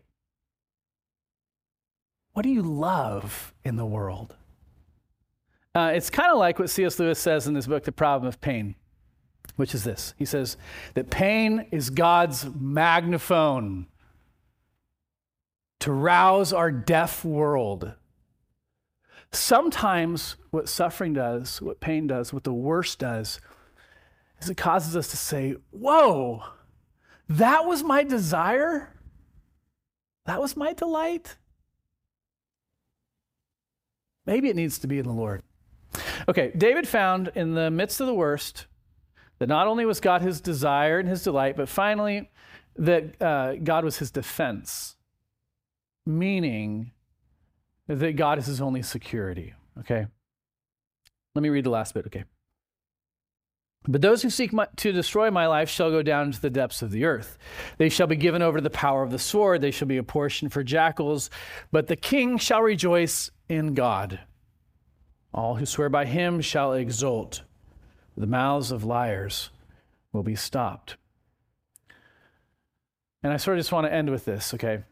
What 2.33 2.43
do 2.43 2.49
you 2.49 2.61
love 2.61 3.53
in 3.63 3.75
the 3.75 3.85
world? 3.85 4.35
Uh, 5.73 5.91
it's 5.95 6.09
kind 6.09 6.31
of 6.31 6.37
like 6.37 6.59
what 6.59 6.69
C.S. 6.69 6.99
Lewis 6.99 7.19
says 7.19 7.47
in 7.47 7.55
his 7.55 7.67
book, 7.67 7.83
The 7.83 7.91
Problem 7.91 8.27
of 8.27 8.41
Pain, 8.41 8.75
which 9.55 9.73
is 9.73 9.83
this. 9.83 10.13
He 10.17 10.25
says 10.25 10.57
that 10.95 11.09
pain 11.09 11.67
is 11.71 11.89
God's 11.89 12.45
megaphone 12.59 13.87
to 15.79 15.93
rouse 15.93 16.51
our 16.51 16.71
deaf 16.71 17.23
world. 17.23 17.93
Sometimes, 19.31 20.35
what 20.49 20.67
suffering 20.67 21.13
does, 21.13 21.61
what 21.61 21.79
pain 21.79 22.05
does, 22.05 22.33
what 22.33 22.43
the 22.43 22.53
worst 22.53 22.99
does, 22.99 23.39
is 24.41 24.49
it 24.49 24.57
causes 24.57 24.95
us 24.95 25.07
to 25.09 25.17
say, 25.17 25.55
Whoa, 25.71 26.43
that 27.29 27.65
was 27.65 27.81
my 27.81 28.03
desire? 28.03 28.89
That 30.25 30.41
was 30.41 30.57
my 30.57 30.73
delight? 30.73 31.37
Maybe 34.25 34.49
it 34.49 34.55
needs 34.57 34.77
to 34.79 34.87
be 34.87 34.99
in 34.99 35.05
the 35.05 35.13
Lord. 35.13 35.43
Okay, 36.27 36.51
David 36.55 36.87
found 36.87 37.31
in 37.35 37.53
the 37.53 37.71
midst 37.71 37.99
of 37.99 38.07
the 38.07 38.13
worst 38.13 38.67
that 39.39 39.49
not 39.49 39.67
only 39.67 39.85
was 39.85 39.99
God 39.99 40.21
his 40.21 40.39
desire 40.39 40.99
and 40.99 41.09
his 41.09 41.23
delight, 41.23 41.57
but 41.57 41.67
finally 41.67 42.29
that 42.75 43.21
uh, 43.21 43.55
God 43.55 43.83
was 43.83 43.97
his 43.97 44.11
defense, 44.11 44.95
meaning 46.05 46.91
that 47.87 48.15
God 48.15 48.37
is 48.37 48.45
his 48.45 48.61
only 48.61 48.81
security. 48.81 49.53
Okay? 49.79 50.05
Let 51.35 51.41
me 51.41 51.49
read 51.49 51.65
the 51.65 51.69
last 51.69 51.93
bit, 51.93 52.05
okay? 52.07 52.25
But 53.87 54.01
those 54.01 54.21
who 54.21 54.29
seek 54.29 54.53
my, 54.53 54.67
to 54.77 54.91
destroy 54.91 55.31
my 55.31 55.47
life 55.47 55.69
shall 55.69 55.89
go 55.89 56.03
down 56.03 56.27
into 56.27 56.41
the 56.41 56.49
depths 56.49 56.81
of 56.81 56.91
the 56.91 57.05
earth. 57.05 57.37
They 57.77 57.89
shall 57.89 58.07
be 58.07 58.15
given 58.15 58.41
over 58.41 58.59
to 58.59 58.63
the 58.63 58.69
power 58.69 59.01
of 59.01 59.11
the 59.11 59.17
sword. 59.17 59.61
They 59.61 59.71
shall 59.71 59.87
be 59.87 59.97
a 59.97 60.03
portion 60.03 60.49
for 60.49 60.63
jackals. 60.63 61.31
But 61.71 61.87
the 61.87 61.95
king 61.95 62.37
shall 62.37 62.61
rejoice 62.61 63.31
in 63.49 63.73
God. 63.73 64.19
All 65.33 65.55
who 65.55 65.65
swear 65.65 65.89
by 65.89 66.05
him 66.05 66.41
shall 66.41 66.73
exult. 66.73 67.43
The 68.17 68.27
mouths 68.27 68.71
of 68.71 68.83
liars 68.83 69.49
will 70.11 70.23
be 70.23 70.35
stopped. 70.35 70.97
And 73.23 73.31
I 73.31 73.37
sort 73.37 73.57
of 73.57 73.59
just 73.59 73.71
want 73.71 73.87
to 73.87 73.93
end 73.93 74.09
with 74.09 74.25
this, 74.25 74.53
okay? 74.55 74.83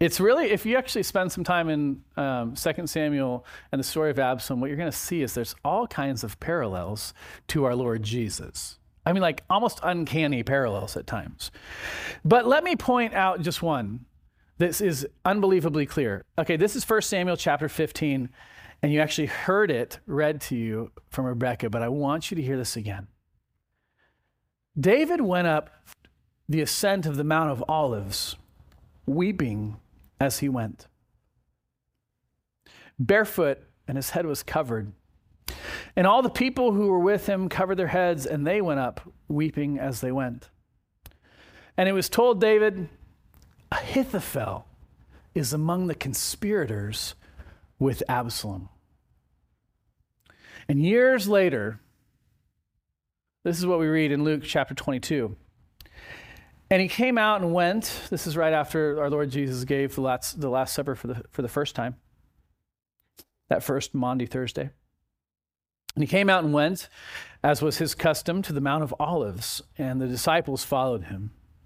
It's 0.00 0.20
really, 0.20 0.50
if 0.50 0.66
you 0.66 0.76
actually 0.76 1.04
spend 1.04 1.30
some 1.30 1.44
time 1.44 1.68
in 1.68 2.02
um, 2.16 2.54
2 2.56 2.86
Samuel 2.86 3.46
and 3.70 3.78
the 3.78 3.84
story 3.84 4.10
of 4.10 4.18
Absalom, 4.18 4.60
what 4.60 4.66
you're 4.66 4.76
going 4.76 4.90
to 4.90 4.96
see 4.96 5.22
is 5.22 5.34
there's 5.34 5.54
all 5.64 5.86
kinds 5.86 6.24
of 6.24 6.38
parallels 6.40 7.14
to 7.48 7.64
our 7.64 7.74
Lord 7.74 8.02
Jesus. 8.02 8.78
I 9.06 9.12
mean, 9.12 9.22
like 9.22 9.44
almost 9.48 9.80
uncanny 9.82 10.42
parallels 10.42 10.96
at 10.96 11.06
times. 11.06 11.50
But 12.24 12.46
let 12.46 12.64
me 12.64 12.74
point 12.74 13.14
out 13.14 13.40
just 13.40 13.62
one. 13.62 14.04
This 14.58 14.80
is 14.80 15.06
unbelievably 15.24 15.86
clear. 15.86 16.24
Okay, 16.38 16.56
this 16.56 16.76
is 16.76 16.88
1 16.88 17.02
Samuel 17.02 17.36
chapter 17.36 17.68
15, 17.68 18.28
and 18.82 18.92
you 18.92 19.00
actually 19.00 19.26
heard 19.26 19.70
it 19.70 19.98
read 20.06 20.40
to 20.42 20.56
you 20.56 20.92
from 21.10 21.24
Rebecca, 21.24 21.68
but 21.68 21.82
I 21.82 21.88
want 21.88 22.30
you 22.30 22.36
to 22.36 22.42
hear 22.42 22.56
this 22.56 22.76
again. 22.76 23.08
David 24.78 25.20
went 25.20 25.48
up 25.48 25.70
the 26.48 26.60
ascent 26.60 27.04
of 27.06 27.16
the 27.16 27.24
Mount 27.24 27.50
of 27.50 27.64
Olives, 27.68 28.36
weeping 29.06 29.76
as 30.20 30.38
he 30.38 30.48
went. 30.48 30.86
Barefoot, 32.98 33.58
and 33.88 33.96
his 33.96 34.10
head 34.10 34.24
was 34.24 34.44
covered. 34.44 34.92
And 35.96 36.06
all 36.06 36.22
the 36.22 36.30
people 36.30 36.72
who 36.72 36.88
were 36.88 37.00
with 37.00 37.26
him 37.26 37.48
covered 37.48 37.76
their 37.76 37.88
heads, 37.88 38.24
and 38.24 38.46
they 38.46 38.60
went 38.60 38.80
up, 38.80 39.00
weeping 39.26 39.80
as 39.80 40.00
they 40.00 40.12
went. 40.12 40.48
And 41.76 41.88
it 41.88 41.92
was 41.92 42.08
told 42.08 42.40
David, 42.40 42.88
Ahithophel 43.74 44.66
is 45.34 45.52
among 45.52 45.88
the 45.88 45.94
conspirators 45.96 47.14
with 47.78 48.04
Absalom. 48.08 48.68
And 50.68 50.80
years 50.80 51.28
later, 51.28 51.80
this 53.42 53.58
is 53.58 53.66
what 53.66 53.80
we 53.80 53.88
read 53.88 54.12
in 54.12 54.22
Luke 54.22 54.42
chapter 54.44 54.74
22. 54.74 55.36
And 56.70 56.80
he 56.80 56.88
came 56.88 57.18
out 57.18 57.42
and 57.42 57.52
went. 57.52 58.02
This 58.10 58.28
is 58.28 58.36
right 58.36 58.52
after 58.52 59.02
our 59.02 59.10
Lord 59.10 59.30
Jesus 59.30 59.64
gave 59.64 59.96
the 59.96 60.00
last, 60.00 60.40
the 60.40 60.48
last 60.48 60.72
Supper 60.72 60.94
for 60.94 61.08
the, 61.08 61.22
for 61.30 61.42
the 61.42 61.48
first 61.48 61.74
time, 61.74 61.96
that 63.48 63.64
first 63.64 63.92
Maundy 63.92 64.26
Thursday. 64.26 64.70
And 65.96 66.02
he 66.02 66.06
came 66.06 66.30
out 66.30 66.44
and 66.44 66.54
went, 66.54 66.88
as 67.42 67.60
was 67.60 67.78
his 67.78 67.94
custom, 67.94 68.40
to 68.42 68.52
the 68.52 68.60
Mount 68.60 68.84
of 68.84 68.94
Olives, 69.00 69.62
and 69.76 70.00
the 70.00 70.08
disciples 70.08 70.64
followed 70.64 71.04
him. 71.04 71.32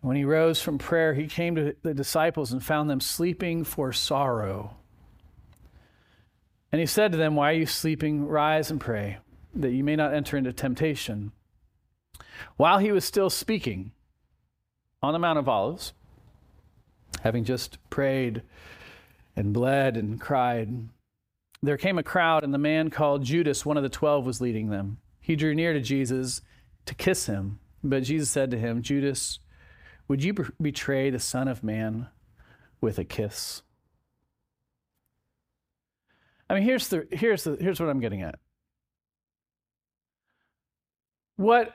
When 0.00 0.16
he 0.16 0.24
rose 0.24 0.62
from 0.62 0.78
prayer, 0.78 1.14
he 1.14 1.26
came 1.26 1.56
to 1.56 1.74
the 1.82 1.94
disciples 1.94 2.52
and 2.52 2.62
found 2.62 2.88
them 2.88 3.00
sleeping 3.00 3.64
for 3.64 3.92
sorrow. 3.92 4.76
And 6.70 6.80
he 6.80 6.86
said 6.86 7.12
to 7.12 7.18
them, 7.18 7.34
Why 7.34 7.50
are 7.50 7.56
you 7.56 7.66
sleeping? 7.66 8.26
Rise 8.26 8.70
and 8.70 8.80
pray, 8.80 9.18
that 9.54 9.72
you 9.72 9.82
may 9.82 9.96
not 9.96 10.14
enter 10.14 10.36
into 10.36 10.52
temptation. 10.52 11.32
While 12.56 12.78
he 12.78 12.92
was 12.92 13.04
still 13.04 13.30
speaking 13.30 13.92
on 15.02 15.12
the 15.12 15.18
Mount 15.18 15.38
of 15.38 15.48
Olives, 15.48 15.92
having 17.22 17.44
just 17.44 17.78
prayed 17.90 18.42
and 19.34 19.52
bled 19.52 19.96
and 19.96 20.20
cried, 20.20 20.88
there 21.60 21.76
came 21.76 21.98
a 21.98 22.04
crowd, 22.04 22.44
and 22.44 22.54
the 22.54 22.58
man 22.58 22.90
called 22.90 23.24
Judas, 23.24 23.66
one 23.66 23.76
of 23.76 23.82
the 23.82 23.88
twelve, 23.88 24.24
was 24.24 24.40
leading 24.40 24.70
them. 24.70 24.98
He 25.20 25.34
drew 25.34 25.54
near 25.54 25.72
to 25.72 25.80
Jesus 25.80 26.40
to 26.86 26.94
kiss 26.94 27.26
him, 27.26 27.58
but 27.82 28.04
Jesus 28.04 28.30
said 28.30 28.50
to 28.52 28.58
him, 28.58 28.82
Judas, 28.82 29.40
would 30.08 30.24
you 30.24 30.34
betray 30.60 31.10
the 31.10 31.18
Son 31.18 31.46
of 31.46 31.62
Man 31.62 32.08
with 32.80 32.98
a 32.98 33.04
kiss? 33.04 33.62
I 36.50 36.54
mean, 36.54 36.62
here's, 36.62 36.88
the, 36.88 37.06
here's, 37.12 37.44
the, 37.44 37.56
here's 37.60 37.78
what 37.78 37.90
I'm 37.90 38.00
getting 38.00 38.22
at. 38.22 38.38
What, 41.36 41.72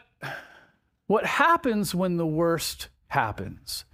what 1.08 1.26
happens 1.26 1.94
when 1.94 2.18
the 2.18 2.26
worst 2.26 2.90
happens? 3.08 3.86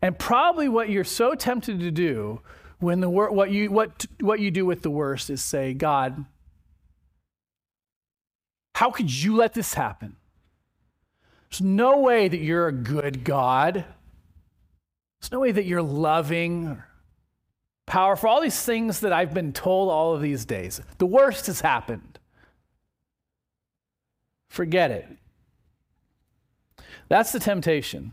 And 0.00 0.18
probably 0.18 0.68
what 0.68 0.88
you're 0.88 1.04
so 1.04 1.34
tempted 1.34 1.80
to 1.80 1.90
do 1.90 2.40
when 2.78 3.00
the 3.00 3.10
wor- 3.10 3.30
what 3.30 3.50
you 3.50 3.70
what 3.70 4.06
what 4.20 4.40
you 4.40 4.50
do 4.50 4.64
with 4.64 4.82
the 4.82 4.90
worst 4.90 5.28
is 5.28 5.44
say, 5.44 5.74
God, 5.74 6.24
how 8.74 8.90
could 8.90 9.12
you 9.12 9.36
let 9.36 9.52
this 9.52 9.74
happen? 9.74 10.16
There's 11.50 11.60
no 11.60 11.98
way 11.98 12.28
that 12.28 12.38
you're 12.38 12.68
a 12.68 12.72
good 12.72 13.24
God. 13.24 13.84
There's 15.20 15.32
no 15.32 15.40
way 15.40 15.52
that 15.52 15.64
you're 15.64 15.82
loving 15.82 16.68
or 16.68 16.88
powerful. 17.86 18.30
All 18.30 18.40
these 18.40 18.62
things 18.62 19.00
that 19.00 19.12
I've 19.12 19.34
been 19.34 19.52
told 19.52 19.90
all 19.90 20.14
of 20.14 20.22
these 20.22 20.44
days. 20.44 20.80
The 20.98 21.06
worst 21.06 21.46
has 21.46 21.60
happened. 21.60 22.18
Forget 24.48 24.90
it. 24.90 25.08
That's 27.08 27.32
the 27.32 27.40
temptation. 27.40 28.12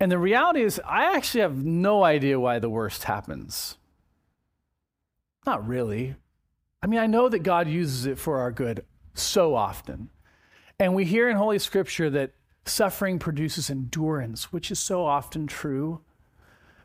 And 0.00 0.10
the 0.10 0.18
reality 0.18 0.62
is, 0.62 0.80
I 0.84 1.14
actually 1.14 1.42
have 1.42 1.64
no 1.64 2.04
idea 2.04 2.40
why 2.40 2.58
the 2.58 2.70
worst 2.70 3.04
happens. 3.04 3.76
Not 5.46 5.66
really. 5.66 6.16
I 6.82 6.86
mean, 6.86 7.00
I 7.00 7.06
know 7.06 7.28
that 7.28 7.40
God 7.40 7.68
uses 7.68 8.06
it 8.06 8.18
for 8.18 8.38
our 8.38 8.50
good 8.50 8.84
so 9.14 9.54
often. 9.54 10.10
And 10.78 10.94
we 10.94 11.04
hear 11.04 11.28
in 11.28 11.36
Holy 11.36 11.58
Scripture 11.58 12.10
that 12.10 12.32
suffering 12.66 13.18
produces 13.18 13.70
endurance, 13.70 14.52
which 14.52 14.70
is 14.70 14.78
so 14.78 15.04
often 15.04 15.46
true. 15.46 16.00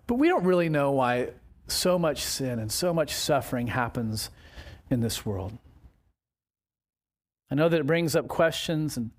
But 0.08 0.16
we 0.16 0.30
don't 0.30 0.46
really 0.46 0.70
know 0.70 0.92
why 0.92 1.32
so 1.68 2.00
much 2.00 2.22
sin 2.24 2.60
and 2.60 2.72
so 2.72 2.94
much 2.94 3.14
suffering 3.14 3.68
happens 3.68 4.30
in 4.90 5.02
this 5.02 5.26
world. 5.26 5.58
I 7.50 7.56
know 7.56 7.68
that 7.68 7.82
it 7.82 7.88
brings 7.88 8.16
up 8.16 8.30
questions, 8.30 8.96
and, 8.96 9.12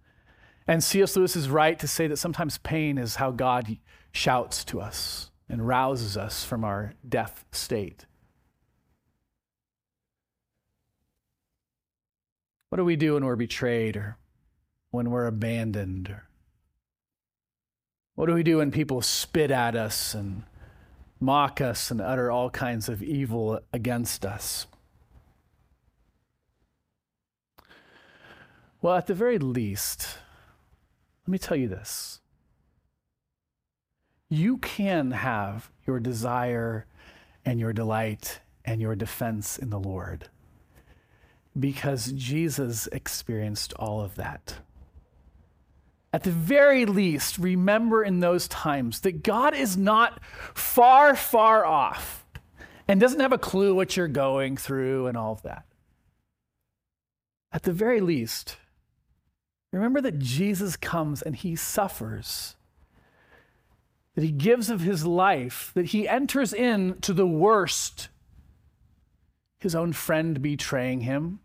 and 0.66 0.82
C.S. 0.82 1.16
Lewis 1.16 1.36
is 1.36 1.50
right 1.50 1.78
to 1.78 1.88
say 1.88 2.06
that 2.06 2.16
sometimes 2.16 2.56
pain 2.58 2.96
is 2.96 3.16
how 3.16 3.30
God 3.30 3.76
shouts 4.10 4.64
to 4.66 4.80
us 4.80 5.30
and 5.48 5.66
rouses 5.66 6.16
us 6.16 6.44
from 6.44 6.64
our 6.64 6.94
deaf 7.06 7.44
state. 7.52 8.06
What 12.70 12.78
do 12.78 12.86
we 12.86 12.96
do 12.96 13.14
when 13.14 13.26
we're 13.26 13.36
betrayed 13.36 13.98
or 13.98 14.16
when 14.92 15.10
we're 15.10 15.26
abandoned? 15.26 16.14
What 18.14 18.26
do 18.26 18.34
we 18.34 18.44
do 18.44 18.58
when 18.58 18.70
people 18.70 19.02
spit 19.02 19.50
at 19.50 19.74
us 19.74 20.14
and 20.14 20.44
mock 21.18 21.60
us 21.60 21.90
and 21.90 22.00
utter 22.00 22.30
all 22.30 22.50
kinds 22.50 22.88
of 22.88 23.02
evil 23.02 23.58
against 23.72 24.24
us? 24.24 24.66
Well, 28.80 28.94
at 28.94 29.06
the 29.06 29.14
very 29.14 29.38
least, 29.38 30.18
let 31.26 31.32
me 31.32 31.38
tell 31.38 31.56
you 31.56 31.68
this. 31.68 32.20
You 34.28 34.58
can 34.58 35.12
have 35.12 35.70
your 35.86 36.00
desire 36.00 36.86
and 37.44 37.58
your 37.58 37.72
delight 37.72 38.40
and 38.64 38.80
your 38.80 38.94
defense 38.94 39.58
in 39.58 39.70
the 39.70 39.80
Lord 39.80 40.28
because 41.58 42.12
Jesus 42.12 42.88
experienced 42.92 43.72
all 43.74 44.00
of 44.00 44.16
that. 44.16 44.56
At 46.12 46.24
the 46.24 46.30
very 46.30 46.84
least, 46.84 47.38
remember 47.38 48.02
in 48.02 48.20
those 48.20 48.46
times 48.48 49.00
that 49.00 49.22
God 49.22 49.54
is 49.54 49.76
not 49.76 50.20
far, 50.54 51.16
far 51.16 51.64
off 51.64 52.26
and 52.86 53.00
doesn't 53.00 53.20
have 53.20 53.32
a 53.32 53.38
clue 53.38 53.74
what 53.74 53.96
you're 53.96 54.08
going 54.08 54.56
through 54.56 55.06
and 55.06 55.16
all 55.16 55.32
of 55.32 55.42
that. 55.42 55.64
At 57.50 57.62
the 57.62 57.72
very 57.72 58.00
least, 58.00 58.56
Remember 59.72 60.02
that 60.02 60.18
Jesus 60.18 60.76
comes 60.76 61.22
and 61.22 61.34
he 61.34 61.56
suffers, 61.56 62.56
that 64.14 64.22
he 64.22 64.30
gives 64.30 64.68
of 64.68 64.82
his 64.82 65.06
life, 65.06 65.72
that 65.74 65.86
he 65.86 66.06
enters 66.06 66.52
into 66.52 67.14
the 67.14 67.26
worst, 67.26 68.10
his 69.58 69.74
own 69.74 69.94
friend 69.94 70.42
betraying 70.42 71.00
him. 71.00 71.40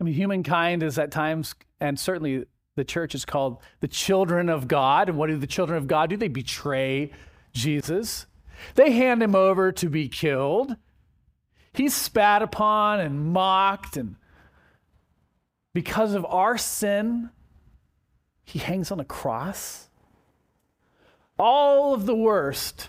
I 0.00 0.04
mean, 0.04 0.14
humankind 0.14 0.84
is 0.84 0.98
at 0.98 1.10
times, 1.10 1.56
and 1.80 1.98
certainly 1.98 2.44
the 2.76 2.84
church 2.84 3.14
is 3.14 3.24
called 3.24 3.58
the 3.80 3.88
children 3.88 4.48
of 4.48 4.68
God. 4.68 5.08
And 5.08 5.18
what 5.18 5.26
do 5.26 5.36
the 5.36 5.46
children 5.46 5.76
of 5.76 5.88
God 5.88 6.10
do? 6.10 6.16
They 6.16 6.28
betray 6.28 7.10
Jesus, 7.52 8.26
they 8.74 8.92
hand 8.92 9.22
him 9.22 9.34
over 9.34 9.72
to 9.72 9.88
be 9.88 10.08
killed. 10.08 10.76
He's 11.72 11.94
spat 11.94 12.40
upon 12.40 13.00
and 13.00 13.32
mocked 13.32 13.96
and 13.98 14.16
because 15.76 16.14
of 16.14 16.24
our 16.24 16.56
sin, 16.56 17.28
he 18.44 18.58
hangs 18.58 18.90
on 18.90 18.98
a 18.98 19.04
cross. 19.04 19.90
All 21.38 21.92
of 21.92 22.06
the 22.06 22.16
worst, 22.16 22.88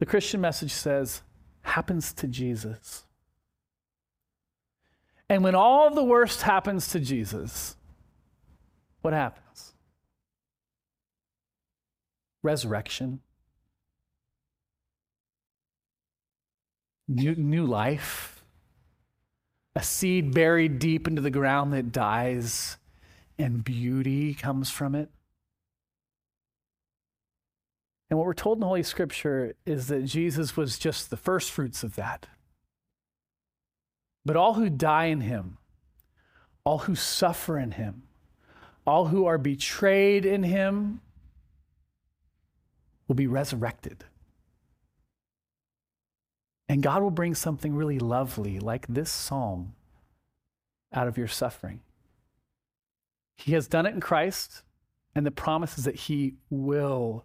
the 0.00 0.04
Christian 0.04 0.40
message 0.40 0.72
says, 0.72 1.22
happens 1.62 2.12
to 2.14 2.26
Jesus. 2.26 3.04
And 5.28 5.44
when 5.44 5.54
all 5.54 5.94
the 5.94 6.02
worst 6.02 6.42
happens 6.42 6.88
to 6.88 6.98
Jesus, 6.98 7.76
what 9.04 9.14
happens? 9.14 9.74
Resurrection, 12.42 13.20
new, 17.08 17.34
new 17.34 17.64
life 17.64 18.34
a 19.76 19.82
seed 19.82 20.32
buried 20.32 20.78
deep 20.78 21.08
into 21.08 21.20
the 21.20 21.30
ground 21.30 21.72
that 21.72 21.90
dies 21.90 22.76
and 23.38 23.64
beauty 23.64 24.34
comes 24.34 24.70
from 24.70 24.94
it. 24.94 25.10
And 28.08 28.18
what 28.18 28.26
we're 28.26 28.34
told 28.34 28.58
in 28.58 28.60
the 28.60 28.66
Holy 28.66 28.84
Scripture 28.84 29.54
is 29.66 29.88
that 29.88 30.04
Jesus 30.04 30.56
was 30.56 30.78
just 30.78 31.10
the 31.10 31.16
first 31.16 31.50
fruits 31.50 31.82
of 31.82 31.96
that. 31.96 32.26
But 34.24 34.36
all 34.36 34.54
who 34.54 34.70
die 34.70 35.06
in 35.06 35.22
him, 35.22 35.58
all 36.64 36.78
who 36.78 36.94
suffer 36.94 37.58
in 37.58 37.72
him, 37.72 38.04
all 38.86 39.06
who 39.06 39.26
are 39.26 39.38
betrayed 39.38 40.26
in 40.26 40.42
him 40.42 41.00
will 43.08 43.14
be 43.14 43.26
resurrected. 43.26 44.04
And 46.68 46.82
God 46.82 47.02
will 47.02 47.10
bring 47.10 47.34
something 47.34 47.74
really 47.74 47.98
lovely, 47.98 48.58
like 48.58 48.86
this 48.86 49.10
psalm, 49.10 49.74
out 50.92 51.06
of 51.06 51.18
your 51.18 51.28
suffering. 51.28 51.80
He 53.36 53.52
has 53.52 53.68
done 53.68 53.84
it 53.86 53.94
in 53.94 54.00
Christ, 54.00 54.62
and 55.14 55.26
the 55.26 55.30
promise 55.30 55.76
is 55.76 55.84
that 55.84 55.94
He 55.94 56.34
will 56.50 57.24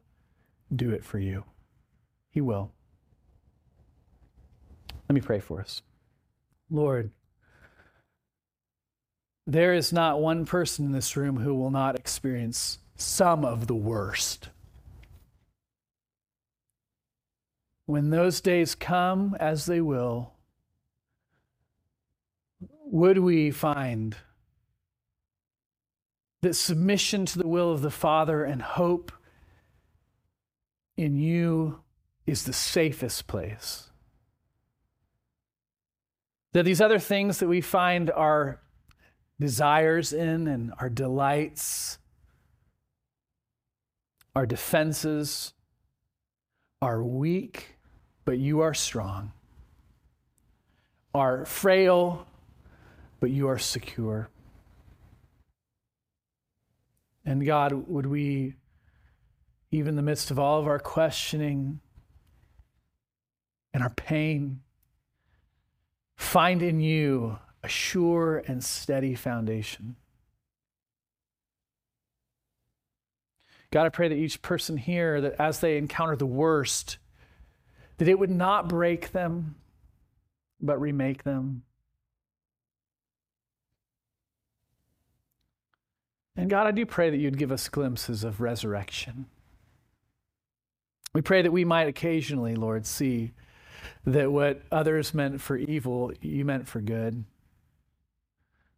do 0.75 0.91
it 0.91 1.03
for 1.03 1.19
you. 1.19 1.45
He 2.29 2.41
will. 2.41 2.71
Let 5.07 5.15
me 5.15 5.21
pray 5.21 5.39
for 5.39 5.61
us. 5.61 5.81
Lord, 6.69 7.11
there 9.51 9.73
is 9.73 9.91
not 9.91 10.21
one 10.21 10.45
person 10.45 10.85
in 10.85 10.91
this 10.91 11.15
room 11.17 11.37
who 11.37 11.55
will 11.55 11.71
not 11.71 11.95
experience 11.95 12.79
some 12.95 13.43
of 13.45 13.67
the 13.67 13.75
worst 13.75 14.49
when 17.89 18.11
those 18.11 18.39
days 18.39 18.75
come, 18.75 19.35
as 19.39 19.65
they 19.65 19.81
will, 19.81 20.33
would 22.85 23.17
we 23.17 23.49
find 23.49 24.15
that 26.41 26.53
submission 26.53 27.25
to 27.25 27.39
the 27.39 27.47
will 27.47 27.71
of 27.71 27.81
the 27.81 27.89
Father 27.89 28.43
and 28.43 28.61
hope 28.61 29.11
in 30.97 31.15
you 31.15 31.79
is 32.27 32.43
the 32.43 32.53
safest 32.53 33.25
place? 33.25 33.89
That 36.53 36.65
these 36.65 36.81
other 36.81 36.99
things 36.99 37.39
that 37.39 37.47
we 37.47 37.59
find 37.59 38.11
our 38.11 38.61
desires 39.39 40.13
in 40.13 40.47
and 40.47 40.73
our 40.79 40.89
delights, 40.89 41.97
our 44.35 44.45
defenses, 44.45 45.53
are 46.81 47.03
weak 47.03 47.79
but 48.29 48.37
you 48.37 48.59
are 48.59 48.75
strong, 48.75 49.31
are 51.15 51.45
frail, 51.45 52.27
but 53.19 53.31
you 53.31 53.47
are 53.47 53.57
secure. 53.57 54.29
And 57.25 57.43
God, 57.43 57.73
would 57.87 58.05
we, 58.05 58.53
even 59.71 59.89
in 59.89 59.95
the 59.95 60.03
midst 60.03 60.29
of 60.29 60.37
all 60.37 60.59
of 60.59 60.67
our 60.67 60.77
questioning 60.77 61.79
and 63.73 63.81
our 63.81 63.89
pain, 63.89 64.61
find 66.17 66.61
in 66.61 66.79
you 66.79 67.39
a 67.63 67.67
sure 67.67 68.43
and 68.47 68.63
steady 68.63 69.15
foundation. 69.15 69.95
God, 73.71 73.85
I 73.85 73.89
pray 73.89 74.07
that 74.07 74.15
each 74.15 74.41
person 74.41 74.77
here, 74.77 75.21
that 75.21 75.35
as 75.39 75.59
they 75.59 75.77
encounter 75.77 76.15
the 76.15 76.25
worst, 76.25 76.97
that 77.97 78.07
it 78.07 78.17
would 78.17 78.31
not 78.31 78.67
break 78.67 79.11
them, 79.11 79.55
but 80.59 80.79
remake 80.79 81.23
them. 81.23 81.63
And 86.35 86.49
God, 86.49 86.67
I 86.67 86.71
do 86.71 86.85
pray 86.85 87.09
that 87.09 87.17
you'd 87.17 87.37
give 87.37 87.51
us 87.51 87.67
glimpses 87.67 88.23
of 88.23 88.39
resurrection. 88.39 89.25
We 91.13 91.21
pray 91.21 91.41
that 91.41 91.51
we 91.51 91.65
might 91.65 91.87
occasionally, 91.87 92.55
Lord, 92.55 92.85
see 92.85 93.33
that 94.05 94.31
what 94.31 94.61
others 94.71 95.13
meant 95.13 95.41
for 95.41 95.57
evil, 95.57 96.11
you 96.21 96.45
meant 96.45 96.67
for 96.67 96.79
good. 96.79 97.25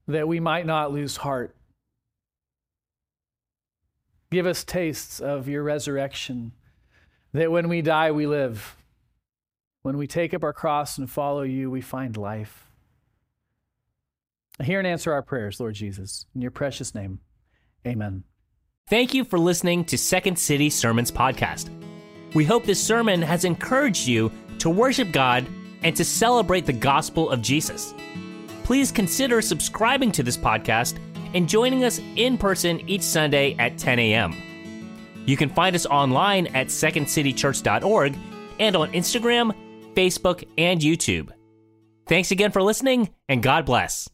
That 0.08 0.28
we 0.28 0.40
might 0.40 0.66
not 0.66 0.92
lose 0.92 1.18
heart. 1.18 1.56
Give 4.32 4.46
us 4.46 4.64
tastes 4.64 5.20
of 5.20 5.48
your 5.48 5.62
resurrection, 5.62 6.54
that 7.34 7.52
when 7.52 7.68
we 7.68 7.82
die, 7.82 8.12
we 8.12 8.26
live. 8.26 8.78
When 9.82 9.98
we 9.98 10.08
take 10.08 10.34
up 10.34 10.44
our 10.44 10.54
cross 10.54 10.98
and 10.98 11.10
follow 11.10 11.42
you, 11.42 11.70
we 11.70 11.82
find 11.82 12.16
life. 12.16 12.66
Hear 14.62 14.80
and 14.80 14.88
answer 14.88 15.12
our 15.12 15.22
prayers, 15.22 15.60
Lord 15.60 15.74
Jesus. 15.76 16.28
In 16.36 16.42
your 16.42 16.52
precious 16.52 16.94
name, 16.96 17.20
amen. 17.86 18.24
Thank 18.90 19.14
you 19.14 19.24
for 19.24 19.40
listening 19.40 19.86
to 19.86 19.98
Second 19.98 20.38
City 20.38 20.70
Sermons 20.70 21.12
Podcast. 21.12 21.70
We 22.34 22.46
hope 22.46 22.66
this 22.66 22.82
sermon 22.82 23.22
has 23.22 23.44
encouraged 23.44 24.08
you 24.08 24.32
to 24.60 24.70
worship 24.70 25.12
God 25.12 25.46
and 25.84 25.96
to 25.96 26.06
celebrate 26.06 26.66
the 26.66 26.74
gospel 26.74 27.30
of 27.30 27.42
Jesus. 27.42 27.94
Please 28.64 28.92
consider 28.92 29.42
subscribing 29.42 30.12
to 30.14 30.24
this 30.24 30.38
podcast 30.38 30.98
and 31.34 31.48
joining 31.48 31.84
us 31.84 32.00
in 32.16 32.38
person 32.38 32.88
each 32.90 33.02
Sunday 33.02 33.56
at 33.58 33.78
10 33.78 34.00
a.m. 34.00 34.36
You 35.26 35.38
can 35.38 35.50
find 35.50 35.76
us 35.76 35.86
online 35.86 36.48
at 36.48 36.68
secondcitychurch.org 36.68 38.18
and 38.60 38.76
on 38.76 38.92
Instagram, 38.92 39.56
Facebook, 39.96 40.48
and 40.58 40.80
YouTube. 40.82 41.30
Thanks 42.08 42.32
again 42.32 42.52
for 42.52 42.62
listening, 42.62 43.10
and 43.30 43.42
God 43.42 43.66
bless. 43.66 44.10